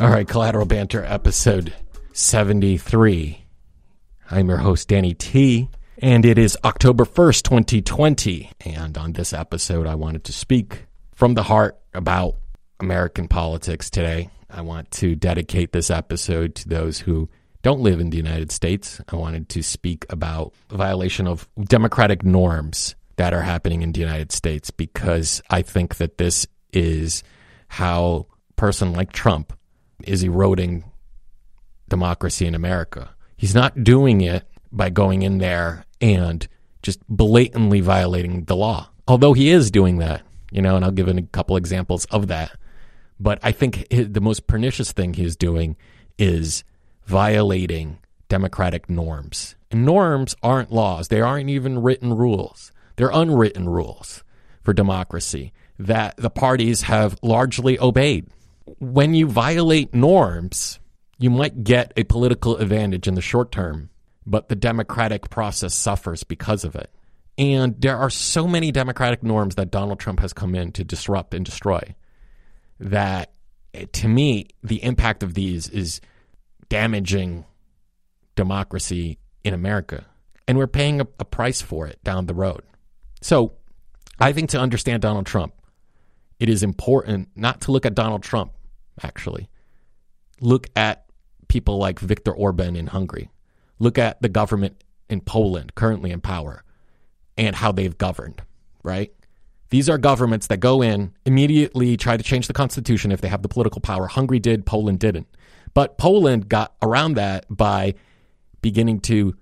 All 0.00 0.08
right, 0.08 0.26
Collateral 0.26 0.64
Banter 0.64 1.04
episode 1.04 1.74
73. 2.14 3.44
I'm 4.30 4.48
your 4.48 4.56
host, 4.56 4.88
Danny 4.88 5.12
T, 5.12 5.68
and 5.98 6.24
it 6.24 6.38
is 6.38 6.56
October 6.64 7.04
1st, 7.04 7.42
2020. 7.42 8.50
And 8.64 8.96
on 8.96 9.12
this 9.12 9.32
episode, 9.32 9.86
I 9.86 9.94
wanted 9.94 10.24
to 10.24 10.32
speak 10.32 10.86
from 11.14 11.34
the 11.34 11.42
heart 11.42 11.78
about 11.92 12.36
American 12.80 13.28
politics 13.28 13.90
today. 13.90 14.30
I 14.48 14.62
want 14.62 14.90
to 14.92 15.14
dedicate 15.14 15.72
this 15.72 15.90
episode 15.90 16.54
to 16.56 16.68
those 16.68 17.00
who 17.00 17.28
don't 17.62 17.80
live 17.80 18.00
in 18.00 18.10
the 18.10 18.16
United 18.16 18.50
States. 18.52 19.00
I 19.08 19.16
wanted 19.16 19.48
to 19.50 19.62
speak 19.62 20.06
about 20.10 20.54
violation 20.70 21.26
of 21.26 21.48
democratic 21.58 22.24
norms 22.24 22.94
that 23.16 23.34
are 23.34 23.42
happening 23.42 23.82
in 23.82 23.92
the 23.92 24.00
United 24.00 24.32
States 24.32 24.70
because 24.70 25.42
I 25.50 25.62
think 25.62 25.96
that 25.96 26.18
this 26.18 26.46
is 26.72 27.22
how 27.68 28.26
a 28.50 28.52
person 28.54 28.92
like 28.92 29.12
Trump 29.12 29.52
is 30.04 30.22
eroding 30.22 30.84
democracy 31.88 32.46
in 32.46 32.54
America. 32.54 33.10
He's 33.36 33.54
not 33.54 33.84
doing 33.84 34.22
it 34.22 34.46
by 34.72 34.88
going 34.88 35.22
in 35.22 35.38
there 35.38 35.84
and 36.00 36.46
just 36.82 37.00
blatantly 37.08 37.80
violating 37.80 38.44
the 38.44 38.56
law. 38.56 38.88
Although 39.06 39.34
he 39.34 39.50
is 39.50 39.70
doing 39.70 39.98
that, 39.98 40.22
you 40.50 40.62
know, 40.62 40.76
and 40.76 40.84
I'll 40.84 40.90
give 40.90 41.08
a 41.08 41.22
couple 41.22 41.56
examples 41.56 42.06
of 42.06 42.28
that. 42.28 42.52
But 43.18 43.38
I 43.42 43.52
think 43.52 43.86
the 43.90 44.20
most 44.20 44.46
pernicious 44.46 44.92
thing 44.92 45.12
he's 45.12 45.36
doing 45.36 45.76
is 46.16 46.64
violating 47.10 47.98
democratic 48.28 48.88
norms. 48.88 49.56
And 49.70 49.84
norms 49.84 50.34
aren't 50.42 50.72
laws, 50.72 51.08
they 51.08 51.20
aren't 51.20 51.50
even 51.50 51.82
written 51.82 52.14
rules, 52.14 52.72
they're 52.96 53.10
unwritten 53.12 53.68
rules 53.68 54.24
for 54.62 54.72
democracy 54.72 55.52
that 55.78 56.16
the 56.16 56.30
parties 56.30 56.82
have 56.82 57.18
largely 57.22 57.78
obeyed 57.78 58.26
when 58.78 59.14
you 59.14 59.26
violate 59.26 59.94
norms, 59.94 60.78
you 61.18 61.30
might 61.30 61.64
get 61.64 61.92
a 61.96 62.04
political 62.04 62.56
advantage 62.56 63.08
in 63.08 63.14
the 63.14 63.20
short 63.20 63.50
term, 63.50 63.90
but 64.26 64.48
the 64.48 64.56
democratic 64.56 65.30
process 65.30 65.74
suffers 65.74 66.24
because 66.24 66.64
of 66.64 66.76
it. 66.76 66.90
And 67.36 67.80
there 67.80 67.96
are 67.96 68.10
so 68.10 68.46
many 68.46 68.70
democratic 68.70 69.22
norms 69.22 69.54
that 69.54 69.70
Donald 69.70 69.98
Trump 69.98 70.20
has 70.20 70.32
come 70.32 70.54
in 70.54 70.72
to 70.72 70.84
disrupt 70.84 71.34
and 71.34 71.44
destroy 71.44 71.80
that 72.78 73.32
eh, 73.74 73.86
to 73.92 74.08
me, 74.08 74.48
the 74.62 74.82
impact 74.82 75.22
of 75.22 75.34
these 75.34 75.68
is 75.68 76.00
damaging 76.70 77.44
democracy 78.34 79.18
in 79.44 79.52
America. 79.52 80.06
And 80.48 80.56
we're 80.56 80.66
paying 80.66 81.02
a, 81.02 81.06
a 81.18 81.24
price 81.26 81.60
for 81.60 81.86
it 81.86 82.02
down 82.02 82.24
the 82.24 82.34
road. 82.34 82.62
So 83.20 83.52
I 84.18 84.32
think 84.32 84.48
to 84.50 84.58
understand 84.58 85.02
Donald 85.02 85.26
Trump, 85.26 85.52
it 86.38 86.48
is 86.48 86.62
important 86.62 87.28
not 87.36 87.60
to 87.62 87.72
look 87.72 87.84
at 87.84 87.94
Donald 87.94 88.22
Trump, 88.22 88.52
actually. 89.02 89.50
Look 90.40 90.68
at 90.74 91.04
people 91.48 91.76
like 91.76 91.98
Viktor 91.98 92.32
Orban 92.32 92.76
in 92.76 92.86
Hungary. 92.86 93.30
Look 93.78 93.98
at 93.98 94.22
the 94.22 94.28
government 94.30 94.82
in 95.10 95.20
Poland 95.20 95.74
currently 95.74 96.10
in 96.10 96.20
power 96.20 96.64
and 97.36 97.56
how 97.56 97.72
they've 97.72 97.98
governed, 97.98 98.42
right? 98.82 99.12
These 99.70 99.88
are 99.88 99.98
governments 99.98 100.46
that 100.48 100.58
go 100.58 100.82
in, 100.82 101.12
immediately 101.24 101.96
try 101.96 102.16
to 102.16 102.22
change 102.22 102.46
the 102.46 102.52
constitution 102.52 103.12
if 103.12 103.20
they 103.20 103.28
have 103.28 103.42
the 103.42 103.48
political 103.48 103.80
power. 103.80 104.06
Hungary 104.06 104.38
did, 104.38 104.66
Poland 104.66 104.98
didn't. 104.98 105.28
But 105.74 105.98
Poland 105.98 106.48
got 106.48 106.74
around 106.82 107.14
that 107.14 107.46
by 107.48 107.94
beginning 108.62 109.00
to 109.00 109.34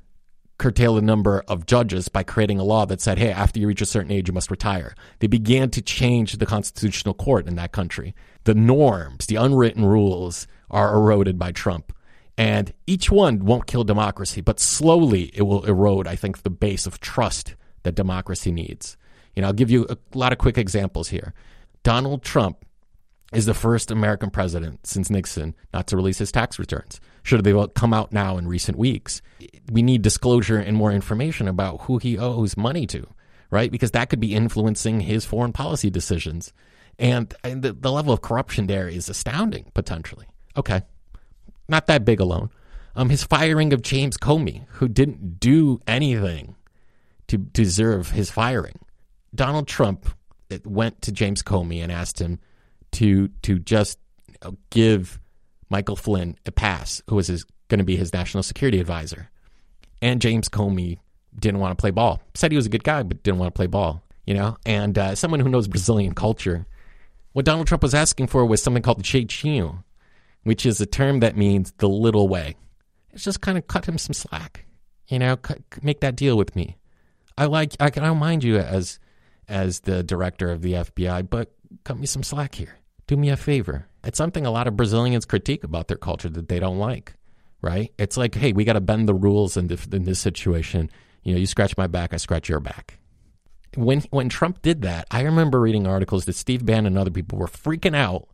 curtail 0.58 0.96
the 0.96 1.02
number 1.02 1.44
of 1.46 1.66
judges 1.66 2.08
by 2.08 2.24
creating 2.24 2.58
a 2.58 2.64
law 2.64 2.84
that 2.84 3.00
said, 3.00 3.18
hey, 3.18 3.30
after 3.30 3.60
you 3.60 3.68
reach 3.68 3.80
a 3.80 3.86
certain 3.86 4.10
age, 4.10 4.28
you 4.28 4.34
must 4.34 4.50
retire. 4.50 4.94
They 5.20 5.28
began 5.28 5.70
to 5.70 5.80
change 5.80 6.32
the 6.32 6.46
constitutional 6.46 7.14
court 7.14 7.46
in 7.46 7.54
that 7.56 7.72
country. 7.72 8.14
The 8.44 8.54
norms, 8.54 9.26
the 9.26 9.36
unwritten 9.36 9.84
rules 9.84 10.48
are 10.70 10.94
eroded 10.94 11.38
by 11.38 11.53
Trump. 11.53 11.92
And 12.36 12.72
each 12.86 13.10
one 13.10 13.44
won't 13.44 13.66
kill 13.66 13.84
democracy, 13.84 14.41
but 14.41 14.60
slowly 14.60 15.30
it 15.34 15.42
will 15.42 15.64
erode, 15.64 16.06
I 16.06 16.16
think, 16.16 16.42
the 16.42 16.50
base 16.50 16.86
of 16.86 17.00
trust 17.00 17.54
that 17.84 17.94
democracy 17.94 18.53
needs. 18.53 18.97
You 19.34 19.42
know, 19.42 19.48
I'll 19.48 19.54
give 19.54 19.70
you 19.70 19.86
a 19.88 19.97
lot 20.14 20.32
of 20.32 20.38
quick 20.38 20.58
examples 20.58 21.08
here. 21.08 21.34
Donald 21.82 22.22
Trump 22.22 22.64
is 23.33 23.47
the 23.47 23.55
first 23.55 23.91
American 23.91 24.31
president 24.31 24.87
since 24.87 25.11
Nixon 25.11 25.55
not 25.72 25.87
to 25.89 25.97
release 25.97 26.19
his 26.19 26.33
tax 26.33 26.59
returns. 26.59 27.00
Should 27.22 27.44
they 27.44 27.66
come 27.75 27.93
out 27.93 28.12
now 28.12 28.39
in 28.39 28.49
recent 28.49 28.78
weeks? 28.78 29.21
We 29.71 29.83
need 29.83 30.03
disclosure 30.03 30.59
and 30.59 30.77
more 30.77 30.93
information 30.93 31.47
about 31.47 31.83
who 31.83 31.99
he 31.99 32.16
owes 32.16 32.56
money 32.56 32.87
to, 32.87 33.06
right? 33.50 33.71
Because 33.71 33.91
that 33.91 34.09
could 34.09 34.21
be 34.21 34.34
influencing 34.34 35.00
his 35.00 35.27
foreign 35.27 35.53
policy 35.53 35.91
decisions. 35.91 36.55
And, 36.99 37.33
and 37.44 37.62
the, 37.62 37.75
the 37.75 37.93
level 37.93 38.15
of 38.15 38.22
corruption 38.22 38.66
there 38.66 38.89
is 38.89 39.09
astounding, 39.09 39.71
potentially. 39.75 40.27
Okay, 40.56 40.83
not 41.69 41.87
that 41.87 42.05
big 42.05 42.21
alone. 42.21 42.50
Um, 42.97 43.10
his 43.10 43.22
firing 43.22 43.72
of 43.72 43.83
James 43.83 44.16
Comey, 44.16 44.66
who 44.71 44.89
didn't 44.89 45.39
do 45.39 45.81
anything 45.87 46.56
to 47.28 47.37
deserve 47.37 48.10
his 48.10 48.31
firing. 48.31 48.78
Donald 49.34 49.69
Trump 49.69 50.09
went 50.65 51.03
to 51.03 51.12
James 51.12 51.43
Comey 51.43 51.83
and 51.83 51.93
asked 51.93 52.21
him 52.21 52.41
to 52.93 53.28
to 53.43 53.59
just 53.59 53.99
give 54.71 55.19
Michael 55.71 55.97
Flynn 55.97 56.37
a 56.47 56.53
pass, 56.53 57.03
who 57.09 57.16
was 57.16 57.28
going 57.69 57.78
to 57.78 57.84
be 57.84 57.97
his 57.97 58.12
national 58.12 58.43
security 58.43 58.81
advisor. 58.81 59.31
And 60.00 60.21
James 60.21 60.49
Comey 60.49 60.98
didn't 61.38 61.60
want 61.60 61.77
to 61.77 61.81
play 61.81 61.91
ball. 61.91 62.21
Said 62.34 62.53
he 62.53 62.56
was 62.56 62.66
a 62.66 62.71
good 62.71 62.84
guy, 62.84 63.03
but 63.03 63.22
didn't 63.22 63.38
want 63.38 63.53
to 63.54 63.56
play 63.56 63.66
ball. 63.66 64.03
You 64.27 64.34
know, 64.34 64.59
and 64.66 64.98
uh, 64.98 65.15
someone 65.15 65.41
who 65.41 65.48
knows 65.48 65.69
Brazilian 65.69 66.15
culture, 66.15 66.66
what 67.32 67.47
Donald 67.47 67.66
Trump 67.66 67.82
was 67.82 67.94
asking 67.94 68.27
for 68.27 68.44
was 68.44 68.62
something 68.62 68.82
called 68.82 68.98
the 68.98 69.03
jeitinho, 69.03 69.84
which 70.43 70.66
is 70.66 70.81
a 70.82 70.87
term 70.87 71.21
that 71.21 71.37
means 71.37 71.72
the 71.78 71.88
little 71.88 72.28
way. 72.28 72.56
It's 73.10 73.25
just 73.25 73.41
kind 73.41 73.56
of 73.56 73.66
cut 73.69 73.87
him 73.87 73.97
some 73.97 74.12
slack. 74.12 74.66
You 75.06 75.19
know, 75.19 75.37
cut, 75.37 75.60
make 75.82 76.00
that 76.00 76.15
deal 76.15 76.37
with 76.37 76.54
me. 76.54 76.77
I 77.38 77.47
like 77.47 77.75
I, 77.81 77.87
I 77.87 77.88
don't 77.91 78.19
mind 78.19 78.44
you 78.44 78.59
as 78.59 78.98
as 79.48 79.81
the 79.81 80.03
director 80.03 80.50
of 80.50 80.60
the 80.60 80.75
FBI, 80.75 81.31
but 81.31 81.53
cut 81.84 81.98
me 81.98 82.06
some 82.06 82.22
slack 82.22 82.54
here. 82.54 82.78
Do 83.08 83.16
me 83.16 83.30
a 83.30 83.36
favor. 83.36 83.88
It's 84.04 84.19
something 84.19 84.46
a 84.46 84.50
lot 84.50 84.69
of 84.69 84.76
Brazilians 84.76 85.24
critique 85.24 85.64
about 85.64 85.88
their 85.88 85.96
culture 85.96 86.28
that 86.28 86.48
they 86.48 86.60
don't 86.60 86.78
like, 86.78 87.14
right? 87.62 87.91
It's 87.98 88.19
like, 88.19 88.34
hey, 88.34 88.52
we 88.52 88.64
got 88.64 88.74
to 88.74 88.82
bend 88.82 89.08
the 89.08 89.14
rules 89.14 89.56
in 89.56 89.66
this, 89.66 89.86
in 89.86 90.04
this 90.04 90.20
situation. 90.20 90.91
You 91.24 91.32
know, 91.32 91.41
you 91.41 91.47
scratch 91.47 91.76
my 91.76 91.86
back, 91.86 92.12
I 92.12 92.18
scratch 92.18 92.50
your 92.50 92.60
back. 92.60 92.98
When 93.76 94.00
when 94.10 94.28
Trump 94.28 94.62
did 94.62 94.82
that, 94.82 95.06
I 95.10 95.22
remember 95.22 95.60
reading 95.60 95.86
articles 95.86 96.26
that 96.26 96.36
Steve 96.36 96.64
Bannon 96.64 96.86
and 96.86 96.98
other 96.98 97.10
people 97.10 97.38
were 97.38 97.48
freaking 97.48 97.97
out 97.97 98.28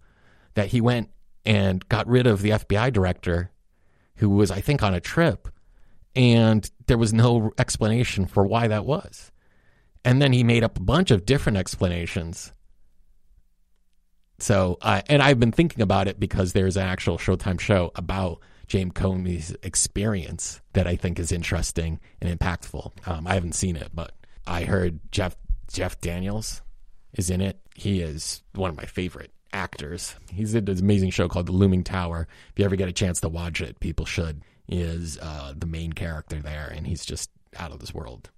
that 0.55 0.69
he 0.69 0.81
went 0.81 1.11
and 1.45 1.87
got 1.89 2.07
rid 2.07 2.27
of 2.27 2.43
the 2.43 2.51
FBI 2.51 2.93
director, 2.93 3.51
who 4.17 4.31
was, 4.31 4.51
I 4.51 4.61
think, 4.61 4.83
on 4.83 4.95
a 4.95 5.01
trip, 5.01 5.49
and 6.17 6.69
there 6.87 6.99
was 6.99 7.13
no 7.13 7.53
explanation 7.59 8.27
for 8.27 8.45
why 8.45 8.69
that 8.69 8.85
was. 8.85 9.31
And 10.05 10.21
then 10.23 10.33
he 10.33 10.45
made 10.45 10.65
up 10.65 10.79
a 10.79 10.83
bunch 10.83 11.11
of 11.11 11.27
different 11.27 11.59
explanations 11.59 12.53
so, 14.39 14.79
uh, 14.83 15.03
and 15.09 15.23
I've 15.23 15.41
been 15.41 15.53
thinking 15.53 15.83
about 15.83 16.09
it 16.09 16.19
because 16.19 16.53
there's 16.53 16.77
an 16.77 16.87
actual 16.87 17.19
Showtime 17.19 17.61
show 17.61 17.93
about 17.95 18.41
James 18.67 18.93
Comey's 18.93 19.55
experience 19.63 20.61
that 20.73 20.87
I 20.87 20.97
think 20.97 21.19
is 21.19 21.33
interesting 21.33 22.01
and 22.21 22.39
impactful. 22.39 22.93
Um, 23.07 23.27
I 23.27 23.35
haven't 23.35 23.55
seen 23.55 23.77
it, 23.77 23.91
but 23.95 24.13
I 24.47 24.65
heard 24.65 25.01
Jeff 25.11 25.37
Jeff 25.73 26.01
Daniels 26.01 26.63
is 27.13 27.31
in 27.31 27.41
it. 27.41 27.59
He 27.75 28.01
is 28.01 28.43
one 28.55 28.71
of 28.71 28.77
my 28.77 28.85
favorite 28.85 29.33
actors. 29.53 30.15
He's 30.33 30.55
in 30.55 30.65
this 30.65 30.81
amazing 30.81 31.11
show 31.11 31.29
called 31.29 31.47
The 31.47 31.53
Looming 31.53 31.85
Tower. 31.85 32.29
If 32.51 32.59
you 32.59 32.65
ever 32.65 32.77
get 32.77 32.89
a 32.89 32.93
chance 32.93 33.21
to 33.21 33.29
watch 33.29 33.61
it, 33.61 33.81
people 33.81 34.05
should. 34.05 34.43
He 34.67 34.81
is 34.81 35.19
uh, 35.21 35.55
the 35.57 35.67
main 35.67 35.93
character 35.93 36.41
there, 36.41 36.73
and 36.75 36.87
he's 36.87 37.05
just 37.05 37.31
out 37.59 37.73
of 37.73 37.79
this 37.79 37.95
world. 37.95 38.31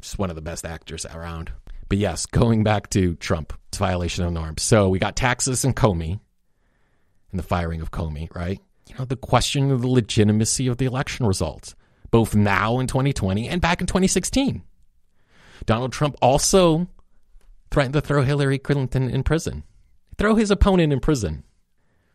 Just 0.00 0.18
one 0.18 0.30
of 0.30 0.36
the 0.36 0.42
best 0.42 0.64
actors 0.64 1.06
around. 1.06 1.52
But 1.88 1.98
yes, 1.98 2.26
going 2.26 2.64
back 2.64 2.90
to 2.90 3.14
Trump, 3.16 3.52
it's 3.68 3.78
violation 3.78 4.24
of 4.24 4.32
norms. 4.32 4.62
So 4.62 4.88
we 4.88 4.98
got 4.98 5.16
taxes 5.16 5.64
and 5.64 5.74
Comey 5.74 6.20
and 7.30 7.38
the 7.38 7.42
firing 7.42 7.80
of 7.80 7.90
Comey, 7.90 8.34
right? 8.34 8.60
You 8.88 8.94
know, 8.98 9.04
the 9.04 9.16
question 9.16 9.70
of 9.70 9.82
the 9.82 9.88
legitimacy 9.88 10.66
of 10.66 10.78
the 10.78 10.86
election 10.86 11.26
results, 11.26 11.74
both 12.10 12.34
now 12.34 12.78
in 12.78 12.86
2020 12.86 13.48
and 13.48 13.60
back 13.60 13.80
in 13.80 13.86
2016. 13.86 14.62
Donald 15.66 15.92
Trump 15.92 16.16
also 16.22 16.88
threatened 17.70 17.94
to 17.94 18.00
throw 18.00 18.22
Hillary 18.22 18.58
Clinton 18.58 19.10
in 19.10 19.22
prison, 19.22 19.64
throw 20.16 20.34
his 20.34 20.50
opponent 20.50 20.92
in 20.92 21.00
prison. 21.00 21.44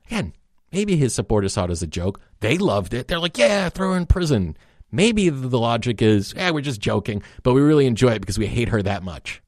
Again, 0.07 0.33
maybe 0.71 0.95
his 0.95 1.13
supporters 1.13 1.53
saw 1.53 1.65
it 1.65 1.71
as 1.71 1.83
a 1.83 1.87
joke. 1.87 2.19
They 2.39 2.57
loved 2.57 2.93
it. 2.93 3.07
They're 3.07 3.19
like, 3.19 3.37
yeah, 3.37 3.69
throw 3.69 3.91
her 3.91 3.97
in 3.97 4.05
prison. 4.05 4.57
Maybe 4.91 5.29
the 5.29 5.59
logic 5.59 6.01
is, 6.01 6.33
yeah, 6.35 6.51
we're 6.51 6.61
just 6.61 6.81
joking, 6.81 7.23
but 7.43 7.53
we 7.53 7.61
really 7.61 7.85
enjoy 7.85 8.13
it 8.13 8.19
because 8.19 8.39
we 8.39 8.47
hate 8.47 8.69
her 8.69 8.81
that 8.81 9.03
much. 9.03 9.42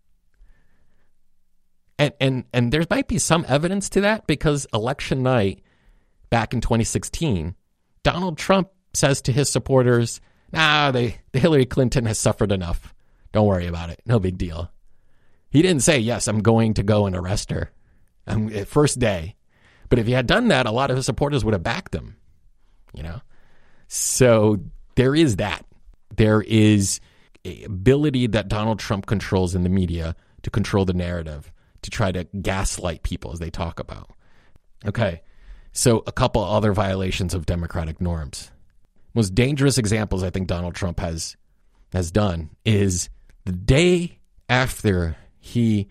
And 1.98 2.14
and 2.20 2.44
and 2.54 2.72
there 2.72 2.84
might 2.90 3.08
be 3.08 3.20
some 3.20 3.46
evidence 3.48 3.90
to 3.90 4.02
that 4.02 4.28
because 4.28 4.68
election 4.74 5.24
night 5.24 5.62
back 6.30 6.54
in 6.54 6.62
2016, 6.62 7.56
Donald 8.04 8.38
Trump 8.38 8.70
says 8.94 9.22
to 9.24 9.32
his 9.32 9.50
supporters, 9.50 10.20
"Nah, 10.52 10.92
they, 10.92 11.20
the 11.32 11.40
Hillary 11.40 11.66
Clinton 11.66 12.06
has 12.06 12.20
suffered 12.20 12.52
enough. 12.52 12.94
Don't 13.32 13.48
worry 13.48 13.68
about 13.68 13.90
it. 13.90 14.02
No 14.06 14.18
big 14.18 14.38
deal. 14.38 14.72
He 15.50 15.62
didn't 15.62 15.84
say, 15.84 16.00
Yes, 16.00 16.30
I'm 16.30 16.42
going 16.42 16.74
to 16.76 16.84
go 16.84 17.06
and 17.06 17.16
arrest 17.16 17.52
her. 17.52 17.72
I'm, 18.26 18.50
eh, 18.50 18.64
first 18.64 18.98
day. 19.00 19.36
But 19.90 20.00
if 20.00 20.08
he 20.08 20.14
had 20.14 20.26
done 20.26 20.48
that, 20.48 20.66
a 20.66 20.72
lot 20.72 20.90
of 20.90 20.96
his 20.96 21.06
supporters 21.06 21.44
would 21.44 21.54
have 21.54 21.64
backed 21.64 21.94
him, 21.94 22.16
you 22.94 23.04
know? 23.04 23.22
So 23.88 24.60
there 24.96 25.14
is 25.14 25.36
that. 25.36 25.66
There 26.16 26.42
is 26.42 27.00
ability 27.66 28.28
that 28.28 28.48
Donald 28.48 28.80
Trump 28.80 29.06
controls 29.06 29.54
in 29.54 29.64
the 29.64 29.70
media 29.70 30.16
to 30.44 30.50
control 30.50 30.86
the 30.86 30.94
narrative, 30.94 31.52
to 31.86 31.92
try 31.92 32.12
to 32.12 32.24
gaslight 32.42 33.04
people 33.04 33.32
as 33.32 33.40
they 33.40 33.52
talk 33.52 33.80
about. 33.80 34.10
Okay. 34.86 35.22
So 35.72 36.04
a 36.08 36.12
couple 36.12 36.44
other 36.44 36.74
violations 36.74 37.36
of 37.36 37.46
democratic 37.46 38.02
norms. 38.02 38.52
Most 39.14 39.36
dangerous 39.36 39.78
examples 39.78 40.24
I 40.24 40.32
think 40.32 40.48
Donald 40.48 40.74
Trump 40.74 41.00
has 41.00 41.38
has 41.94 42.12
done 42.12 42.50
is 42.66 43.10
the 43.46 43.52
day 43.52 44.18
after 44.50 45.16
he 45.40 45.88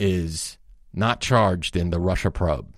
is 0.00 0.58
not 0.92 1.20
charged 1.20 1.76
in 1.76 1.90
the 1.90 2.00
Russia 2.00 2.30
probe. 2.30 2.74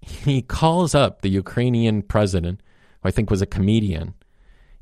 He 0.00 0.40
calls 0.40 0.94
up 0.94 1.20
the 1.20 1.28
Ukrainian 1.28 2.00
president, 2.02 2.62
who 3.02 3.08
I 3.10 3.12
think 3.12 3.30
was 3.30 3.42
a 3.42 3.46
comedian, 3.46 4.14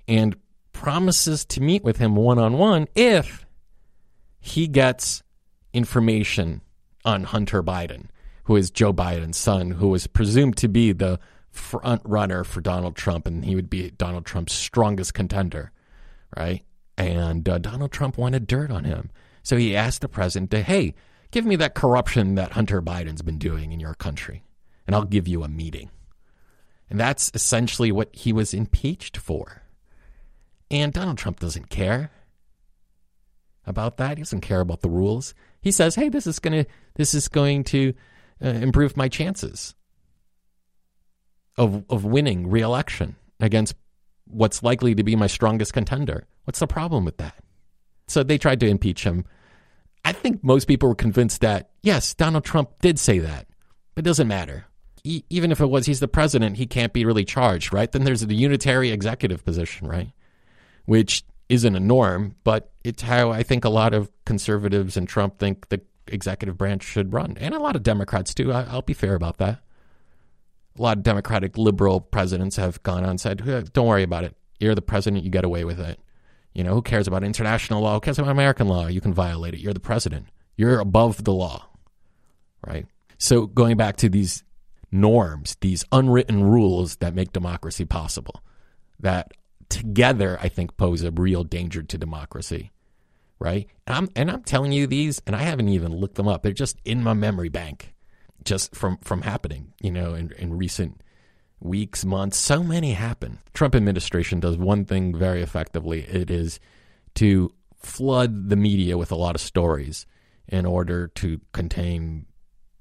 and 0.07 0.37
promises 0.73 1.45
to 1.47 1.61
meet 1.61 1.83
with 1.83 1.97
him 1.97 2.15
one 2.15 2.39
on 2.39 2.57
one 2.57 2.87
if 2.95 3.45
he 4.39 4.69
gets 4.69 5.23
information 5.73 6.63
on 7.05 7.25
Hunter 7.25 7.63
Biden, 7.63 8.07
who 8.45 8.57
is 8.57 8.71
Joe 8.71 8.93
Biden's 8.93 9.37
son, 9.37 9.73
who 9.73 9.89
was 9.89 10.07
presumed 10.07 10.57
to 10.59 10.69
be 10.69 10.93
the 10.93 11.19
front 11.51 12.03
runner 12.05 12.45
for 12.45 12.61
Donald 12.61 12.97
Trump, 12.97 13.27
and 13.27 13.45
he 13.45 13.55
would 13.55 13.71
be 13.71 13.91
Donald 13.91 14.25
Trump's 14.25 14.53
strongest 14.53 15.15
contender, 15.15 15.73
right? 16.37 16.65
And 16.97 17.49
uh, 17.49 17.59
Donald 17.59 17.93
Trump 17.93 18.19
wanted 18.19 18.47
dirt 18.47 18.71
on 18.71 18.85
him. 18.85 19.11
So 19.43 19.57
he 19.57 19.75
asked 19.75 20.01
the 20.01 20.09
president 20.09 20.51
to, 20.51 20.63
hey, 20.63 20.95
give 21.31 21.47
me 21.47 21.57
that 21.57 21.75
corruption 21.75 22.35
that 22.35 22.53
Hunter 22.53 22.83
Biden's 22.83 23.23
been 23.23 23.39
doing 23.39 23.73
in 23.73 23.81
your 23.81 23.95
country, 23.95 24.45
and 24.87 24.95
I'll 24.95 25.05
give 25.05 25.27
you 25.27 25.43
a 25.43 25.49
meeting. 25.49 25.91
And 26.89 26.99
that's 26.99 27.31
essentially 27.35 27.93
what 27.93 28.15
he 28.15 28.33
was 28.33 28.53
impeached 28.53 29.17
for. 29.17 29.63
And 30.71 30.93
Donald 30.93 31.19
Trump 31.19 31.41
doesn't 31.41 31.71
care 31.71 32.11
about 33.67 33.97
that. 33.99 34.19
He 34.19 34.23
doesn't 34.23 34.41
care 34.41 34.61
about 34.61 34.81
the 34.81 34.91
rules. 34.91 35.35
He 35.61 35.71
says, 35.71 35.95
"Hey, 35.95 36.09
this 36.09 36.27
is 36.27 36.39
going 36.39 36.65
to 36.65 36.71
this 36.95 37.15
is 37.15 37.29
going 37.29 37.65
to 37.65 37.95
uh, 38.43 38.49
improve 38.49 38.97
my 38.97 39.09
chances 39.09 39.75
of 41.57 41.85
of 41.89 42.05
winning 42.05 42.49
re-election 42.49 43.17
against 43.41 43.75
what's 44.27 44.63
likely 44.63 44.95
to 44.95 45.05
be 45.05 45.17
my 45.17 45.27
strongest 45.27 45.73
contender." 45.73 46.27
What's 46.45 46.61
the 46.61 46.67
problem 46.67 47.05
with 47.05 47.19
that? 47.19 47.37
So 48.09 48.23
they 48.23 48.39
tried 48.39 48.61
to 48.61 48.69
impeach 48.69 49.05
him. 49.05 49.25
I 50.05 50.13
think 50.13 50.43
most 50.43 50.67
people 50.67 50.89
were 50.89 50.95
convinced 50.95 51.43
that 51.43 51.71
yes, 51.83 52.15
Donald 52.15 52.45
Trump 52.45 52.71
did 52.81 52.99
say 52.99 53.19
that. 53.19 53.47
But 53.95 54.05
it 54.05 54.09
doesn't 54.09 54.29
matter. 54.29 54.67
E- 55.05 55.23
even 55.31 55.53
if 55.53 55.61
it 55.61 55.67
was 55.67 55.87
he's 55.87 56.01
the 56.01 56.09
president, 56.09 56.57
he 56.57 56.67
can't 56.67 56.93
be 56.93 57.05
really 57.05 57.25
charged, 57.25 57.73
right? 57.73 57.91
Then 57.91 58.05
there's 58.05 58.23
the 58.23 58.35
unitary 58.35 58.91
executive 58.91 59.45
position, 59.45 59.87
right? 59.87 60.13
which 60.91 61.23
isn't 61.51 61.75
a 61.75 61.81
norm, 61.81 62.37
but 62.45 62.71
it's 62.85 63.03
how 63.03 63.33
I 63.33 63.43
think 63.43 63.65
a 63.65 63.69
lot 63.69 63.93
of 63.93 64.09
conservatives 64.25 64.97
and 64.97 65.09
Trump 65.09 65.39
think 65.39 65.69
the 65.69 65.81
executive 66.07 66.57
branch 66.57 66.85
should 66.85 67.13
run, 67.13 67.37
and 67.41 67.53
a 67.53 67.59
lot 67.59 67.77
of 67.77 67.83
Democrats 67.83 68.33
too. 68.33 68.53
I, 68.53 68.73
will 68.73 68.83
be 68.83 68.95
fair 68.95 69.17
about 69.17 69.39
that. 69.39 69.61
A 70.79 70.83
lot 70.83 70.99
of 70.99 71.03
Democratic 71.03 71.59
liberal 71.59 72.01
presidents 72.01 72.57
have 72.57 72.81
gone 72.85 73.03
on 73.03 73.11
and 73.11 73.21
said, 73.21 73.73
"Don't 73.73 73.87
worry 73.87 74.05
about 74.05 74.25
it. 74.25 74.37
You're 74.61 74.77
the 74.77 74.83
president. 74.83 75.25
You 75.25 75.31
get 75.31 75.45
away 75.45 75.65
with 75.65 75.81
it. 75.81 75.99
You 76.55 76.63
know 76.63 76.75
who 76.75 76.83
cares 76.83 77.09
about 77.09 77.25
international 77.25 77.83
law? 77.83 77.95
Who 77.95 78.01
cares 78.01 78.19
about 78.19 78.31
American 78.31 78.69
law? 78.69 78.87
You 78.87 79.01
can 79.01 79.13
violate 79.13 79.55
it. 79.55 79.61
You're 79.61 79.75
the 79.75 79.81
president. 79.81 80.27
You're 80.57 80.79
above 80.79 81.25
the 81.25 81.33
law, 81.33 81.67
right?" 82.65 82.87
So 83.19 83.47
going 83.47 83.77
back 83.77 83.97
to 83.97 84.09
these 84.09 84.45
norms, 84.93 85.57
these 85.61 85.85
unwritten 85.91 86.45
rules 86.45 86.97
that 86.97 87.15
make 87.15 87.33
democracy 87.33 87.85
possible, 87.85 88.43
that 89.01 89.33
together, 89.71 90.39
I 90.43 90.49
think, 90.49 90.77
pose 90.77 91.03
a 91.03 91.11
real 91.11 91.45
danger 91.45 91.83
to 91.83 91.97
democracy. 91.97 92.73
Right? 93.39 93.69
And 93.87 93.97
I'm, 93.97 94.09
and 94.15 94.31
I'm 94.31 94.43
telling 94.43 94.73
you 94.73 94.87
these, 94.87 95.23
and 95.27 95.35
I 95.35 95.43
haven't 95.43 95.71
even 95.71 95.97
looked 95.97 96.17
them 96.17 96.29
up. 96.29 96.43
They're 96.43 96.53
just 96.53 96.77
in 96.85 97.03
my 97.03 97.15
memory 97.15 97.49
bank, 97.49 97.95
just 98.45 98.75
from, 98.77 98.99
from 98.99 99.23
happening, 99.23 99.73
you 99.81 99.91
know, 99.91 100.13
in, 100.13 100.33
in 100.33 100.59
recent 100.59 101.03
weeks, 101.59 102.05
months. 102.05 102.37
So 102.37 102.63
many 102.63 102.93
happen. 102.93 103.39
Trump 103.55 103.75
administration 103.75 104.41
does 104.41 104.59
one 104.59 104.85
thing 104.85 105.17
very 105.17 105.41
effectively. 105.41 106.03
It 106.03 106.31
is 106.31 106.61
to 107.15 107.55
flood 107.79 108.51
the 108.51 108.57
media 108.57 108.99
with 108.99 109.11
a 109.11 109.17
lot 109.17 109.35
of 109.35 109.41
stories 109.41 110.05
in 110.47 110.67
order 110.67 111.09
to 111.09 111.41
contain, 111.53 112.27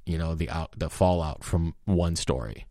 you 0.05 0.17
know, 0.17 0.35
the 0.35 0.49
out, 0.49 0.73
the 0.77 0.89
fallout 0.89 1.41
from 1.41 1.73
one 1.85 2.17
story 2.17 2.65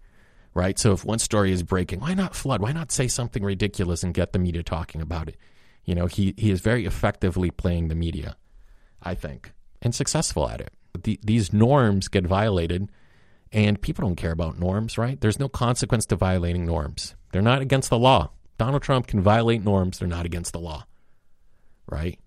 right? 0.58 0.76
So 0.76 0.92
if 0.92 1.04
one 1.04 1.20
story 1.20 1.52
is 1.52 1.62
breaking, 1.62 2.00
why 2.00 2.14
not 2.14 2.34
flood? 2.34 2.60
Why 2.60 2.72
not 2.72 2.90
say 2.90 3.06
something 3.06 3.44
ridiculous 3.44 4.02
and 4.02 4.12
get 4.12 4.32
the 4.32 4.40
media 4.40 4.64
talking 4.64 5.00
about 5.00 5.28
it? 5.28 5.36
You 5.84 5.94
know, 5.94 6.06
he, 6.06 6.34
he 6.36 6.50
is 6.50 6.60
very 6.60 6.84
effectively 6.84 7.52
playing 7.52 7.88
the 7.88 7.94
media, 7.94 8.36
I 9.00 9.14
think, 9.14 9.52
and 9.80 9.94
successful 9.94 10.48
at 10.50 10.60
it. 10.60 10.72
The, 11.00 11.20
these 11.22 11.52
norms 11.52 12.08
get 12.08 12.26
violated, 12.26 12.90
and 13.52 13.80
people 13.80 14.02
don't 14.04 14.16
care 14.16 14.32
about 14.32 14.58
norms, 14.58 14.98
right? 14.98 15.20
There's 15.20 15.38
no 15.38 15.48
consequence 15.48 16.06
to 16.06 16.16
violating 16.16 16.66
norms. 16.66 17.14
They're 17.30 17.40
not 17.40 17.62
against 17.62 17.88
the 17.88 17.98
law. 17.98 18.32
Donald 18.58 18.82
Trump 18.82 19.06
can 19.06 19.20
violate 19.20 19.62
norms, 19.62 20.00
they're 20.00 20.08
not 20.08 20.26
against 20.26 20.52
the 20.52 20.58
law, 20.58 20.86
right? 21.86 22.18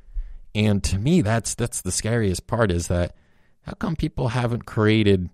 And 0.55 0.81
to 0.85 0.97
me, 0.97 1.21
that's 1.21 1.53
that's 1.55 1.81
the 1.81 1.91
scariest 1.91 2.47
part 2.47 2.71
is 2.71 2.87
that 2.87 3.13
how 3.63 3.73
come 3.73 3.97
people 3.97 4.29
haven't 4.29 4.65
created 4.65 5.29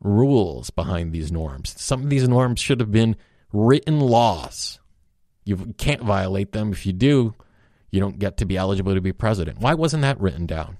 rules 0.00 0.70
behind 0.70 1.12
these 1.12 1.30
norms. 1.30 1.74
Some 1.78 2.02
of 2.02 2.10
these 2.10 2.28
norms 2.28 2.60
should 2.60 2.80
have 2.80 2.90
been 2.90 3.16
written 3.52 4.00
laws. 4.00 4.78
You 5.44 5.74
can't 5.78 6.02
violate 6.02 6.52
them. 6.52 6.72
If 6.72 6.86
you 6.86 6.92
do, 6.92 7.34
you 7.90 8.00
don't 8.00 8.18
get 8.18 8.36
to 8.38 8.44
be 8.44 8.56
eligible 8.56 8.94
to 8.94 9.00
be 9.00 9.12
president. 9.12 9.58
Why 9.58 9.74
wasn't 9.74 10.02
that 10.02 10.20
written 10.20 10.46
down? 10.46 10.78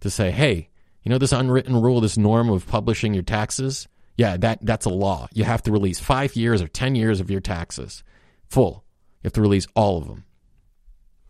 To 0.00 0.10
say, 0.10 0.30
hey, 0.30 0.70
you 1.02 1.10
know 1.10 1.18
this 1.18 1.32
unwritten 1.32 1.80
rule, 1.80 2.00
this 2.00 2.16
norm 2.16 2.50
of 2.50 2.66
publishing 2.66 3.14
your 3.14 3.22
taxes? 3.22 3.88
Yeah, 4.16 4.36
that, 4.38 4.58
that's 4.62 4.86
a 4.86 4.90
law. 4.90 5.28
You 5.32 5.44
have 5.44 5.62
to 5.64 5.72
release 5.72 5.98
five 5.98 6.36
years 6.36 6.62
or 6.62 6.68
10 6.68 6.94
years 6.94 7.20
of 7.20 7.30
your 7.30 7.40
taxes 7.40 8.02
full. 8.48 8.84
You 9.22 9.28
have 9.28 9.32
to 9.34 9.42
release 9.42 9.66
all 9.74 9.98
of 9.98 10.08
them. 10.08 10.24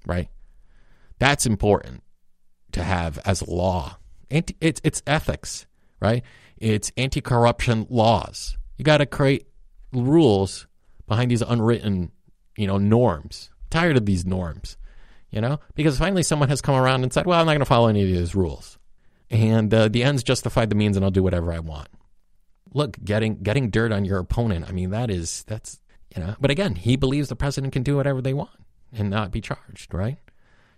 Right? 0.07 0.29
That's 1.19 1.47
important 1.47 2.03
to 2.73 2.83
have 2.83 3.19
as 3.25 3.47
law. 3.47 3.99
It's, 4.29 4.81
it's 4.83 5.03
ethics, 5.07 5.67
right? 6.01 6.23
It's 6.61 6.93
anti 6.97 7.21
corruption 7.21 7.87
laws. 7.89 8.57
You 8.77 8.85
got 8.85 8.99
to 8.99 9.07
create 9.07 9.47
rules 9.93 10.67
behind 11.09 11.31
these 11.31 11.43
unwritten, 11.43 12.13
you 12.57 12.67
know, 12.67 12.79
norms. 12.79 13.51
I'm 13.63 13.67
tired 13.71 13.97
of 13.97 14.07
these 14.07 14.27
norms, 14.27 14.77
you 15.31 15.41
know, 15.41 15.59
because 15.75 15.99
finally 15.99 16.23
someone 16.23 16.51
has 16.51 16.61
come 16.61 16.75
around 16.75 17.03
and 17.03 17.13
said, 17.13 17.27
well, 17.27 17.41
I'm 17.41 17.47
not 17.47 17.53
going 17.53 17.61
to 17.61 17.67
follow 17.67 17.89
any 17.89 18.03
of 18.03 18.09
these 18.09 18.35
rules. 18.35 18.79
And 19.31 19.73
uh, 19.73 19.89
the 19.89 20.03
ends 20.03 20.23
justify 20.23 20.67
the 20.67 20.75
means 20.75 20.97
and 20.97 21.05
I'll 21.05 21.11
do 21.11 21.23
whatever 21.23 21.53
I 21.53 21.61
want. 21.61 21.89
Look, 22.73 23.03
getting 23.03 23.43
getting 23.43 23.71
dirt 23.71 23.91
on 23.91 24.05
your 24.05 24.19
opponent, 24.19 24.67
I 24.69 24.73
mean, 24.73 24.91
that 24.91 25.11
is, 25.11 25.45
that's, 25.45 25.81
you 26.15 26.23
know, 26.23 26.37
but 26.41 26.51
again, 26.51 26.75
he 26.77 26.97
believes 26.97 27.29
the 27.29 27.37
president 27.37 27.73
can 27.73 27.83
do 27.83 27.97
whatever 27.97 28.21
they 28.21 28.35
want 28.35 28.51
and 28.93 29.11
not 29.11 29.31
be 29.31 29.41
charged, 29.41 29.95
right? 29.95 30.19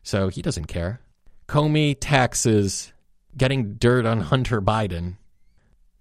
So 0.03 0.29
he 0.29 0.43
doesn't 0.43 0.67
care. 0.67 1.01
Comey 1.49 1.97
taxes, 1.99 2.93
getting 3.37 3.75
dirt 3.75 4.07
on 4.07 4.21
Hunter 4.21 4.62
Biden, 4.62 5.17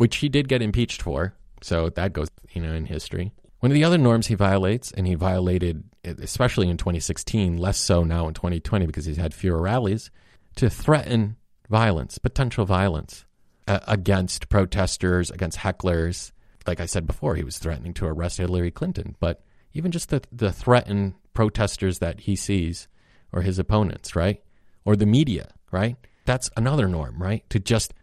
which 0.02 0.16
he 0.18 0.30
did 0.30 0.48
get 0.48 0.64
impeached 0.64 1.00
for. 1.00 1.36
So 1.62 1.92
that 1.92 2.12
goes, 2.12 2.28
you 2.54 2.62
know, 2.64 2.74
in 2.74 2.88
history. 2.88 3.34
One 3.60 3.72
of 3.72 3.76
the 3.76 3.84
other 3.84 4.00
norms 4.00 4.26
he 4.26 4.34
violates, 4.34 4.92
and 4.92 5.06
he 5.06 5.14
violated, 5.14 5.84
especially 6.04 6.70
in 6.70 6.78
2016, 6.78 7.58
less 7.58 7.78
so 7.78 8.04
now 8.04 8.28
in 8.28 8.34
2020 8.34 8.88
because 8.88 9.06
he's 9.06 9.18
had 9.18 9.32
fewer 9.32 9.62
rallies, 9.62 10.10
to 10.56 10.72
threaten 10.72 11.36
violence, 11.70 12.18
potential 12.18 12.66
violence 12.66 13.26
uh, 13.68 13.82
against 13.88 14.50
protesters, 14.50 15.30
against 15.30 15.60
hecklers. 15.60 16.32
Like 16.66 16.80
I 16.80 16.88
said 16.88 17.06
before, 17.06 17.36
he 17.36 17.44
was 17.44 17.60
threatening 17.60 17.94
to 17.94 18.08
arrest 18.08 18.40
Hillary 18.40 18.72
Clinton. 18.72 19.16
But 19.20 19.44
even 19.74 19.92
just 19.92 20.10
the, 20.10 20.24
the 20.32 20.52
threaten 20.52 21.14
protesters 21.36 22.00
that 22.00 22.22
he 22.22 22.36
sees 22.36 22.88
or 23.32 23.44
his 23.44 23.60
opponents, 23.60 24.16
right? 24.16 24.42
Or 24.84 24.96
the 24.96 25.06
media, 25.06 25.54
right? 25.72 25.96
That's 26.26 26.50
another 26.58 26.88
norm, 26.88 27.22
right? 27.22 27.48
To 27.52 27.60
just 27.60 27.94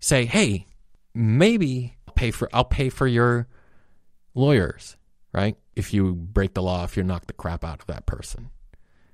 say, 0.00 0.26
hey, 0.26 0.66
maybe 1.16 1.96
I'll 2.06 2.14
pay 2.14 2.30
for 2.30 2.48
I'll 2.52 2.64
pay 2.64 2.88
for 2.88 3.06
your 3.06 3.48
lawyers, 4.34 4.96
right? 5.32 5.56
If 5.74 5.92
you 5.92 6.14
break 6.14 6.54
the 6.54 6.62
law, 6.62 6.84
if 6.84 6.96
you 6.96 7.02
knock 7.02 7.26
the 7.26 7.32
crap 7.32 7.64
out 7.64 7.80
of 7.80 7.86
that 7.86 8.06
person, 8.06 8.50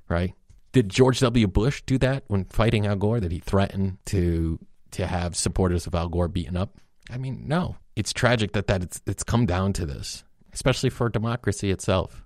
right? 0.08 0.34
Did 0.72 0.88
George 0.88 1.20
W. 1.20 1.46
Bush 1.46 1.82
do 1.86 1.98
that 1.98 2.24
when 2.28 2.44
fighting 2.46 2.86
Al 2.86 2.96
Gore? 2.96 3.20
Did 3.20 3.32
he 3.32 3.38
threaten 3.38 3.98
to 4.06 4.58
to 4.92 5.06
have 5.06 5.36
supporters 5.36 5.86
of 5.86 5.94
Al 5.94 6.08
Gore 6.08 6.28
beaten 6.28 6.56
up? 6.56 6.76
I 7.10 7.18
mean, 7.18 7.44
no. 7.46 7.76
It's 7.94 8.12
tragic 8.12 8.52
that 8.52 8.66
that 8.68 8.82
it's, 8.82 9.02
it's 9.06 9.22
come 9.22 9.46
down 9.46 9.72
to 9.74 9.86
this, 9.86 10.24
especially 10.52 10.90
for 10.90 11.08
democracy 11.08 11.70
itself. 11.70 12.24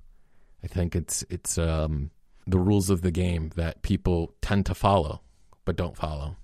I 0.65 0.69
think 0.69 0.97
it's 0.97 1.25
it's 1.29 1.59
um, 1.59 2.11
the 2.47 2.59
rules 2.59 2.89
of 2.89 3.03
the 3.03 3.11
game 3.11 3.51
that 3.57 3.83
people 3.83 4.35
tend 4.41 4.67
to 4.67 4.75
follow 4.75 5.23
but 5.67 5.77
don't 5.77 5.97
follow. 5.97 6.37